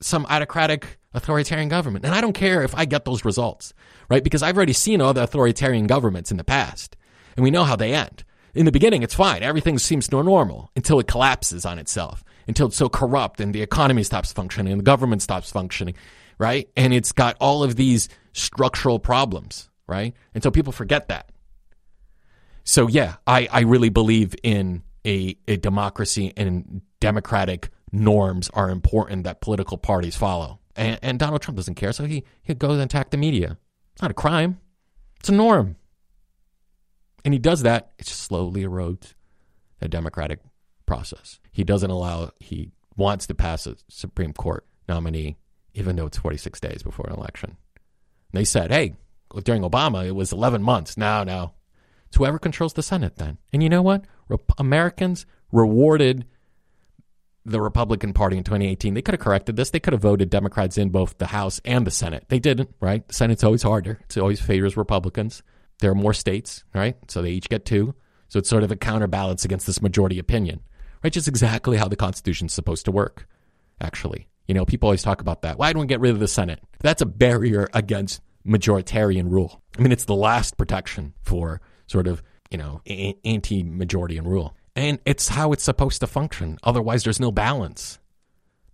some 0.00 0.26
autocratic 0.28 0.98
authoritarian 1.14 1.68
government. 1.68 2.04
And 2.04 2.14
I 2.14 2.20
don't 2.20 2.32
care 2.32 2.62
if 2.62 2.74
I 2.74 2.84
get 2.84 3.04
those 3.04 3.24
results, 3.24 3.74
right? 4.08 4.24
Because 4.24 4.42
I've 4.42 4.56
already 4.56 4.72
seen 4.72 5.00
other 5.00 5.22
authoritarian 5.22 5.86
governments 5.86 6.30
in 6.30 6.36
the 6.36 6.44
past 6.44 6.96
and 7.36 7.44
we 7.44 7.50
know 7.50 7.64
how 7.64 7.76
they 7.76 7.94
end. 7.94 8.24
In 8.54 8.66
the 8.66 8.72
beginning, 8.72 9.02
it's 9.02 9.14
fine. 9.14 9.42
Everything 9.42 9.78
seems 9.78 10.12
normal 10.12 10.70
until 10.76 11.00
it 11.00 11.06
collapses 11.06 11.64
on 11.64 11.78
itself, 11.78 12.22
until 12.46 12.66
it's 12.66 12.76
so 12.76 12.88
corrupt 12.88 13.40
and 13.40 13.54
the 13.54 13.62
economy 13.62 14.02
stops 14.02 14.32
functioning 14.32 14.72
and 14.72 14.80
the 14.80 14.84
government 14.84 15.22
stops 15.22 15.50
functioning, 15.50 15.94
right? 16.38 16.68
And 16.76 16.92
it's 16.92 17.12
got 17.12 17.36
all 17.40 17.62
of 17.62 17.76
these 17.76 18.08
structural 18.32 18.98
problems, 18.98 19.70
right? 19.86 20.14
And 20.34 20.42
so 20.42 20.50
people 20.50 20.72
forget 20.72 21.08
that. 21.08 21.30
So 22.64 22.88
yeah, 22.88 23.16
I, 23.26 23.48
I 23.50 23.60
really 23.60 23.88
believe 23.88 24.34
in 24.42 24.82
a, 25.06 25.36
a 25.48 25.56
democracy 25.56 26.32
and 26.36 26.82
democratic 27.00 27.70
norms 27.90 28.50
are 28.54 28.70
important 28.70 29.24
that 29.24 29.40
political 29.40 29.78
parties 29.78 30.16
follow. 30.16 30.58
And, 30.76 30.98
and 31.02 31.18
Donald 31.18 31.42
Trump 31.42 31.56
doesn't 31.56 31.74
care, 31.74 31.92
so 31.92 32.04
he, 32.04 32.24
he 32.42 32.54
goes 32.54 32.72
and 32.72 32.82
attack 32.82 33.10
the 33.10 33.16
media. 33.16 33.58
It's 33.92 34.02
not 34.02 34.10
a 34.10 34.14
crime. 34.14 34.58
It's 35.20 35.28
a 35.28 35.32
norm. 35.32 35.76
And 37.24 37.34
he 37.34 37.38
does 37.38 37.62
that, 37.62 37.92
it 37.98 38.06
slowly 38.06 38.64
erodes 38.64 39.14
the 39.78 39.88
democratic 39.88 40.40
process. 40.86 41.38
He 41.52 41.64
doesn't 41.64 41.90
allow, 41.90 42.30
he 42.40 42.72
wants 42.96 43.26
to 43.26 43.34
pass 43.34 43.66
a 43.66 43.76
Supreme 43.88 44.32
Court 44.32 44.66
nominee, 44.88 45.36
even 45.74 45.96
though 45.96 46.06
it's 46.06 46.18
46 46.18 46.58
days 46.60 46.82
before 46.82 47.06
an 47.06 47.14
election. 47.14 47.50
And 47.50 48.40
they 48.40 48.44
said, 48.44 48.70
hey, 48.70 48.94
during 49.44 49.62
Obama, 49.62 50.06
it 50.06 50.14
was 50.14 50.32
11 50.32 50.62
months. 50.62 50.96
Now, 50.96 51.24
now. 51.24 51.54
It's 52.06 52.18
whoever 52.18 52.38
controls 52.38 52.74
the 52.74 52.82
Senate 52.82 53.16
then. 53.16 53.38
And 53.52 53.62
you 53.62 53.70
know 53.70 53.80
what? 53.80 54.04
Re- 54.28 54.36
Americans 54.58 55.24
rewarded 55.50 56.26
the 57.44 57.60
Republican 57.60 58.12
Party 58.12 58.36
in 58.36 58.44
2018. 58.44 58.94
They 58.94 59.02
could 59.02 59.14
have 59.14 59.20
corrected 59.20 59.56
this. 59.56 59.70
They 59.70 59.80
could 59.80 59.92
have 59.92 60.02
voted 60.02 60.30
Democrats 60.30 60.78
in 60.78 60.90
both 60.90 61.18
the 61.18 61.26
House 61.26 61.60
and 61.64 61.86
the 61.86 61.90
Senate. 61.90 62.24
They 62.28 62.38
didn't, 62.38 62.74
right? 62.80 63.06
The 63.06 63.14
Senate's 63.14 63.44
always 63.44 63.62
harder. 63.62 64.00
It 64.08 64.18
always 64.18 64.40
favors 64.40 64.76
Republicans. 64.76 65.42
There 65.80 65.90
are 65.90 65.96
more 65.96 66.14
states, 66.14 66.64
right? 66.74 66.96
So 67.08 67.22
they 67.22 67.30
each 67.30 67.48
get 67.48 67.64
two. 67.64 67.94
So 68.28 68.38
it's 68.38 68.48
sort 68.48 68.62
of 68.62 68.70
a 68.70 68.76
counterbalance 68.76 69.44
against 69.44 69.66
this 69.66 69.82
majority 69.82 70.18
opinion, 70.18 70.60
right? 71.02 71.12
Just 71.12 71.28
exactly 71.28 71.76
how 71.76 71.88
the 71.88 71.96
Constitution's 71.96 72.54
supposed 72.54 72.84
to 72.86 72.92
work, 72.92 73.26
actually. 73.80 74.28
You 74.46 74.54
know, 74.54 74.64
people 74.64 74.86
always 74.86 75.02
talk 75.02 75.20
about 75.20 75.42
that. 75.42 75.58
Why 75.58 75.72
don't 75.72 75.80
we 75.80 75.86
get 75.86 76.00
rid 76.00 76.12
of 76.12 76.20
the 76.20 76.28
Senate? 76.28 76.60
That's 76.80 77.02
a 77.02 77.06
barrier 77.06 77.68
against 77.74 78.22
majoritarian 78.46 79.30
rule. 79.30 79.62
I 79.78 79.82
mean, 79.82 79.92
it's 79.92 80.04
the 80.04 80.14
last 80.14 80.56
protection 80.56 81.14
for 81.22 81.60
sort 81.86 82.06
of, 82.06 82.22
you 82.50 82.58
know, 82.58 82.80
anti 83.24 83.62
majority 83.62 84.18
rule. 84.20 84.56
And 84.74 84.98
it's 85.04 85.28
how 85.28 85.52
it's 85.52 85.64
supposed 85.64 86.00
to 86.00 86.06
function. 86.06 86.58
Otherwise, 86.62 87.04
there's 87.04 87.20
no 87.20 87.30
balance 87.30 87.98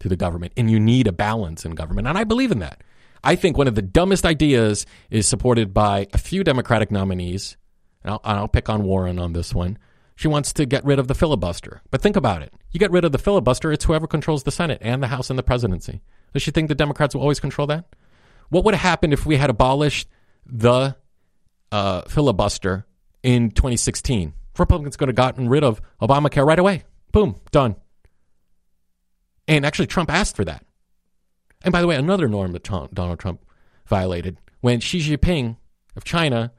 to 0.01 0.09
the 0.09 0.17
government. 0.17 0.53
And 0.57 0.71
you 0.71 0.79
need 0.79 1.07
a 1.07 1.13
balance 1.13 1.65
in 1.65 1.75
government. 1.75 2.07
And 2.07 2.17
I 2.17 2.25
believe 2.25 2.53
in 2.53 2.61
that. 2.61 2.83
I 3.25 3.35
think 3.35 3.59
one 3.59 3.67
of 3.67 3.75
the 3.75 3.83
dumbest 3.83 4.25
ideas 4.25 4.87
is 5.11 5.27
supported 5.27 5.75
by 5.75 6.07
a 6.13 6.19
few 6.19 6.45
Democratic 6.45 6.91
nominees. 6.91 7.57
And 8.05 8.13
I'll, 8.13 8.21
I'll 8.23 8.49
pick 8.49 8.69
on 8.69 8.85
Warren 8.85 9.19
on 9.19 9.33
this 9.33 9.55
one. 9.55 9.79
She 10.15 10.29
wants 10.29 10.53
to 10.55 10.67
get 10.67 10.85
rid 10.85 10.99
of 10.99 11.09
the 11.09 11.15
filibuster. 11.15 11.81
But 11.91 12.01
think 12.01 12.17
about 12.17 12.43
it. 12.43 12.53
You 12.71 12.81
get 12.81 12.91
rid 12.91 13.05
of 13.05 13.13
the 13.13 13.19
filibuster, 13.19 13.73
it's 13.73 13.85
whoever 13.85 14.07
controls 14.07 14.43
the 14.43 14.51
Senate 14.51 14.79
and 14.81 15.03
the 15.03 15.07
House 15.07 15.31
and 15.31 15.39
the 15.39 15.45
presidency. 15.45 16.01
Does 16.33 16.43
she 16.43 16.51
think 16.51 16.69
the 16.69 16.75
Democrats 16.75 17.15
will 17.15 17.23
always 17.23 17.41
control 17.41 17.67
that? 17.69 17.85
What 18.51 18.65
would 18.65 18.75
have 18.75 18.83
happened 18.83 19.13
if 19.13 19.27
we 19.27 19.37
had 19.37 19.51
abolished 19.51 20.09
the 20.45 20.97
uh, 21.71 22.03
filibuster 22.03 22.87
in 23.23 23.51
2016? 23.51 24.35
Republicans 24.59 24.97
could 24.97 25.09
have 25.09 25.17
gotten 25.17 25.49
rid 25.49 25.65
of 25.65 25.81
Obamacare 26.01 26.47
right 26.47 26.59
away. 26.59 26.85
Boom, 27.13 27.37
done. 27.51 27.77
And 29.47 29.65
actually, 29.65 29.87
Trump 29.87 30.11
asked 30.11 30.37
for 30.37 30.45
that. 30.45 30.65
And 31.63 31.73
by 31.73 31.81
the 31.81 31.87
way, 31.87 31.97
another 31.97 32.29
norm 32.29 32.53
that 32.53 32.65
Trump, 32.65 32.95
Donald 32.95 33.19
Trump 33.19 33.45
violated 33.87 34.39
when 34.61 34.81
Xi 34.81 34.99
Jinping 34.99 35.57
of 35.97 36.05
China 36.05 36.53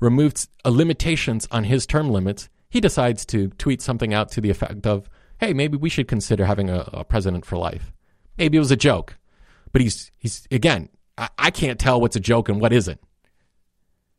removed 0.00 0.48
limitations 0.64 1.48
on 1.50 1.64
his 1.64 1.86
term 1.86 2.10
limits, 2.10 2.48
he 2.68 2.80
decides 2.80 3.24
to 3.26 3.48
tweet 3.50 3.80
something 3.80 4.12
out 4.12 4.30
to 4.32 4.40
the 4.40 4.50
effect 4.50 4.86
of, 4.86 5.08
hey, 5.38 5.52
maybe 5.52 5.76
we 5.76 5.88
should 5.88 6.06
consider 6.06 6.44
having 6.44 6.68
a, 6.68 6.88
a 6.92 7.04
president 7.04 7.44
for 7.44 7.56
life. 7.56 7.92
Maybe 8.36 8.56
it 8.56 8.60
was 8.60 8.70
a 8.70 8.76
joke. 8.76 9.16
But 9.72 9.82
he's, 9.82 10.10
he's 10.18 10.46
again, 10.50 10.88
I, 11.16 11.28
I 11.38 11.50
can't 11.50 11.78
tell 11.78 12.00
what's 12.00 12.16
a 12.16 12.20
joke 12.20 12.48
and 12.48 12.60
what 12.60 12.72
isn't. 12.72 13.00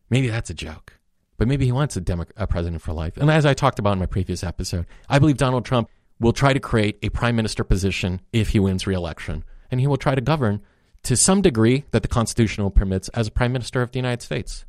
Maybe 0.10 0.28
that's 0.28 0.50
a 0.50 0.56
joke 0.56 0.99
but 1.40 1.48
maybe 1.48 1.66
he 1.66 1.72
wants 1.72 1.96
a, 1.96 2.02
Demo- 2.02 2.26
a 2.38 2.46
president 2.46 2.82
for 2.84 2.94
life. 2.94 3.18
And 3.18 3.32
as 3.32 3.46
I 3.46 3.54
talked 3.54 3.80
about 3.80 3.94
in 3.94 4.00
my 4.00 4.06
previous 4.06 4.44
episode, 4.44 4.86
I 5.08 5.18
believe 5.18 5.38
Donald 5.38 5.66
Trump 5.66 5.90
will 6.20 6.34
try 6.34 6.52
to 6.52 6.60
create 6.60 7.00
a 7.02 7.10
prime 7.10 7.36
minister 7.36 7.64
position 7.64 8.20
if 8.34 8.50
he 8.50 8.60
wins 8.60 8.86
re-election, 8.86 9.46
and 9.72 9.80
he 9.80 9.88
will 9.88 9.98
try 9.98 10.14
to 10.14 10.22
govern 10.22 10.62
to 11.04 11.16
some 11.16 11.42
degree 11.42 11.86
that 11.92 12.02
the 12.02 12.10
Constitution 12.10 12.70
permits 12.72 13.08
as 13.10 13.28
a 13.28 13.32
prime 13.32 13.54
minister 13.54 13.82
of 13.82 13.92
the 13.92 14.00
United 14.00 14.22
States, 14.22 14.66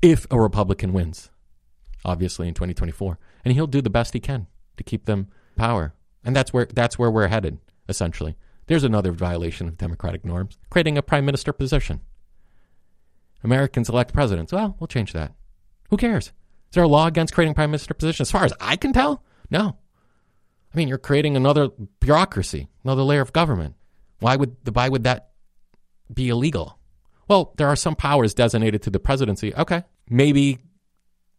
if 0.00 0.26
a 0.30 0.40
Republican 0.40 0.94
wins, 0.94 1.30
obviously 2.06 2.48
in 2.48 2.54
2024, 2.54 3.18
and 3.44 3.52
he'll 3.52 3.66
do 3.66 3.82
the 3.82 3.90
best 3.90 4.14
he 4.14 4.20
can 4.20 4.46
to 4.78 4.82
keep 4.82 5.04
them 5.04 5.28
power, 5.56 5.92
and 6.24 6.34
that's 6.34 6.54
where 6.54 6.66
that's 6.72 6.98
where 6.98 7.10
we're 7.10 7.28
headed 7.28 7.58
essentially. 7.86 8.34
There's 8.66 8.84
another 8.84 9.12
violation 9.12 9.68
of 9.68 9.76
democratic 9.76 10.24
norms, 10.24 10.56
creating 10.70 10.96
a 10.96 11.02
prime 11.02 11.26
minister 11.26 11.52
position. 11.52 12.00
Americans 13.44 13.90
elect 13.90 14.14
presidents. 14.14 14.52
Well, 14.52 14.76
we'll 14.78 14.86
change 14.86 15.12
that. 15.12 15.32
Who 15.90 15.96
cares? 15.96 16.26
Is 16.26 16.74
there 16.74 16.84
a 16.84 16.88
law 16.88 17.06
against 17.06 17.34
creating 17.34 17.54
prime 17.54 17.70
minister 17.70 17.94
position? 17.94 18.22
As 18.22 18.30
far 18.30 18.44
as 18.44 18.52
I 18.60 18.76
can 18.76 18.92
tell, 18.92 19.24
no. 19.50 19.76
I 20.72 20.76
mean, 20.76 20.88
you're 20.88 20.98
creating 20.98 21.36
another 21.36 21.68
bureaucracy, 21.98 22.68
another 22.84 23.02
layer 23.02 23.20
of 23.20 23.32
government. 23.32 23.74
Why 24.20 24.36
would 24.36 24.56
why 24.72 24.88
would 24.88 25.04
that 25.04 25.30
be 26.12 26.28
illegal? 26.28 26.78
Well, 27.26 27.54
there 27.56 27.68
are 27.68 27.76
some 27.76 27.96
powers 27.96 28.34
designated 28.34 28.82
to 28.82 28.90
the 28.90 29.00
presidency. 29.00 29.54
Okay, 29.54 29.82
maybe 30.08 30.58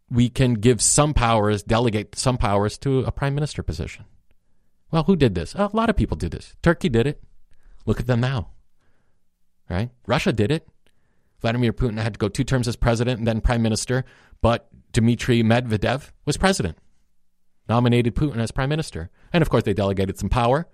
we 0.09 0.27
can 0.29 0.55
give 0.55 0.81
some 0.81 1.13
powers, 1.13 1.63
delegate 1.63 2.17
some 2.17 2.37
powers 2.37 2.77
to 2.79 2.99
a 2.99 3.11
prime 3.11 3.35
minister 3.35 3.63
position. 3.63 4.05
Well, 4.91 5.03
who 5.03 5.15
did 5.15 5.35
this? 5.35 5.55
A 5.55 5.69
lot 5.71 5.89
of 5.89 5.95
people 5.95 6.17
did 6.17 6.31
this. 6.31 6.55
Turkey 6.61 6.89
did 6.89 7.07
it. 7.07 7.23
Look 7.85 8.01
at 8.01 8.07
them 8.07 8.19
now. 8.19 8.49
Right? 9.69 9.89
Russia 10.05 10.33
did 10.33 10.51
it. 10.51 10.67
Vladimir 11.41 11.73
Putin 11.73 11.99
had 11.99 12.13
to 12.13 12.17
go 12.17 12.29
two 12.29 12.43
terms 12.43 12.67
as 12.67 12.75
president 12.75 13.19
and 13.19 13.27
then 13.27 13.41
prime 13.41 13.61
minister 13.61 14.05
but 14.41 14.69
Dmitry 14.91 15.43
Medvedev 15.43 16.11
was 16.25 16.37
president, 16.37 16.77
nominated 17.69 18.15
Putin 18.15 18.37
as 18.37 18.51
prime 18.51 18.69
minister. 18.69 19.09
And 19.31 19.41
of 19.41 19.49
course, 19.49 19.63
they 19.63 19.73
delegated 19.73 20.17
some 20.17 20.29
power. 20.29 20.67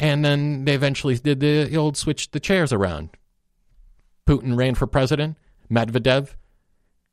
And 0.00 0.24
then 0.24 0.64
they 0.64 0.74
eventually 0.74 1.16
did 1.16 1.40
the 1.40 1.76
old 1.76 1.96
switch 1.96 2.30
the 2.30 2.40
chairs 2.40 2.72
around. 2.72 3.10
Putin 4.26 4.56
ran 4.56 4.74
for 4.74 4.86
president, 4.86 5.36
Medvedev 5.70 6.30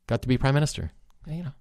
got 0.06 0.22
to 0.22 0.28
be 0.28 0.38
prime 0.38 0.54
minister. 0.54 0.92
You 1.26 1.44
know, 1.44 1.52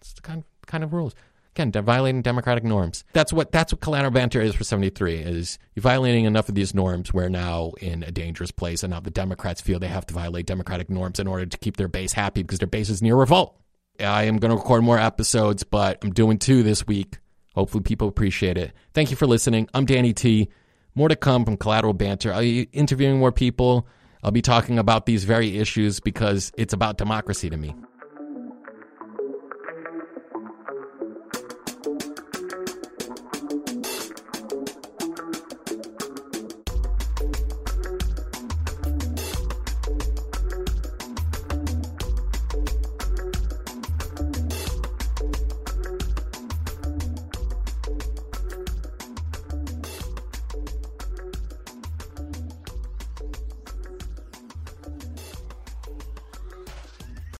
it's 0.00 0.12
the 0.12 0.22
kind, 0.22 0.44
kind 0.66 0.82
of 0.82 0.92
rules. 0.92 1.14
Again, 1.56 1.70
violating 1.84 2.20
democratic 2.20 2.64
norms. 2.64 3.04
That's 3.12 3.32
what 3.32 3.52
that's 3.52 3.72
what 3.72 3.80
collateral 3.80 4.10
banter 4.10 4.40
is 4.40 4.56
for 4.56 4.64
73 4.64 5.18
is 5.18 5.58
you're 5.74 5.82
violating 5.82 6.24
enough 6.24 6.48
of 6.48 6.56
these 6.56 6.74
norms 6.74 7.14
we're 7.14 7.28
now 7.28 7.72
in 7.80 8.02
a 8.02 8.10
dangerous 8.10 8.50
place 8.50 8.82
and 8.82 8.90
now 8.90 8.98
the 8.98 9.10
Democrats 9.10 9.60
feel 9.60 9.78
they 9.78 9.86
have 9.86 10.04
to 10.06 10.14
violate 10.14 10.46
democratic 10.46 10.90
norms 10.90 11.20
in 11.20 11.28
order 11.28 11.46
to 11.46 11.56
keep 11.58 11.76
their 11.76 11.86
base 11.86 12.12
happy 12.12 12.42
because 12.42 12.58
their 12.58 12.66
base 12.66 12.88
is 12.90 13.02
near 13.02 13.14
revolt. 13.14 13.56
I 14.00 14.24
am 14.24 14.38
going 14.38 14.50
to 14.50 14.56
record 14.56 14.82
more 14.82 14.98
episodes, 14.98 15.62
but 15.62 15.98
I'm 16.02 16.12
doing 16.12 16.38
two 16.38 16.64
this 16.64 16.88
week. 16.88 17.18
Hopefully 17.54 17.84
people 17.84 18.08
appreciate 18.08 18.58
it. 18.58 18.72
Thank 18.92 19.10
you 19.10 19.16
for 19.16 19.28
listening. 19.28 19.68
I'm 19.72 19.86
Danny 19.86 20.12
T. 20.12 20.48
More 20.96 21.08
to 21.08 21.14
come 21.14 21.44
from 21.44 21.56
Collateral 21.56 21.94
Banter. 21.94 22.32
I'll 22.32 22.40
be 22.40 22.62
interviewing 22.72 23.18
more 23.18 23.30
people. 23.30 23.86
I'll 24.24 24.32
be 24.32 24.42
talking 24.42 24.78
about 24.78 25.06
these 25.06 25.22
very 25.22 25.58
issues 25.58 26.00
because 26.00 26.50
it's 26.56 26.72
about 26.72 26.98
democracy 26.98 27.48
to 27.48 27.56
me. 27.56 27.76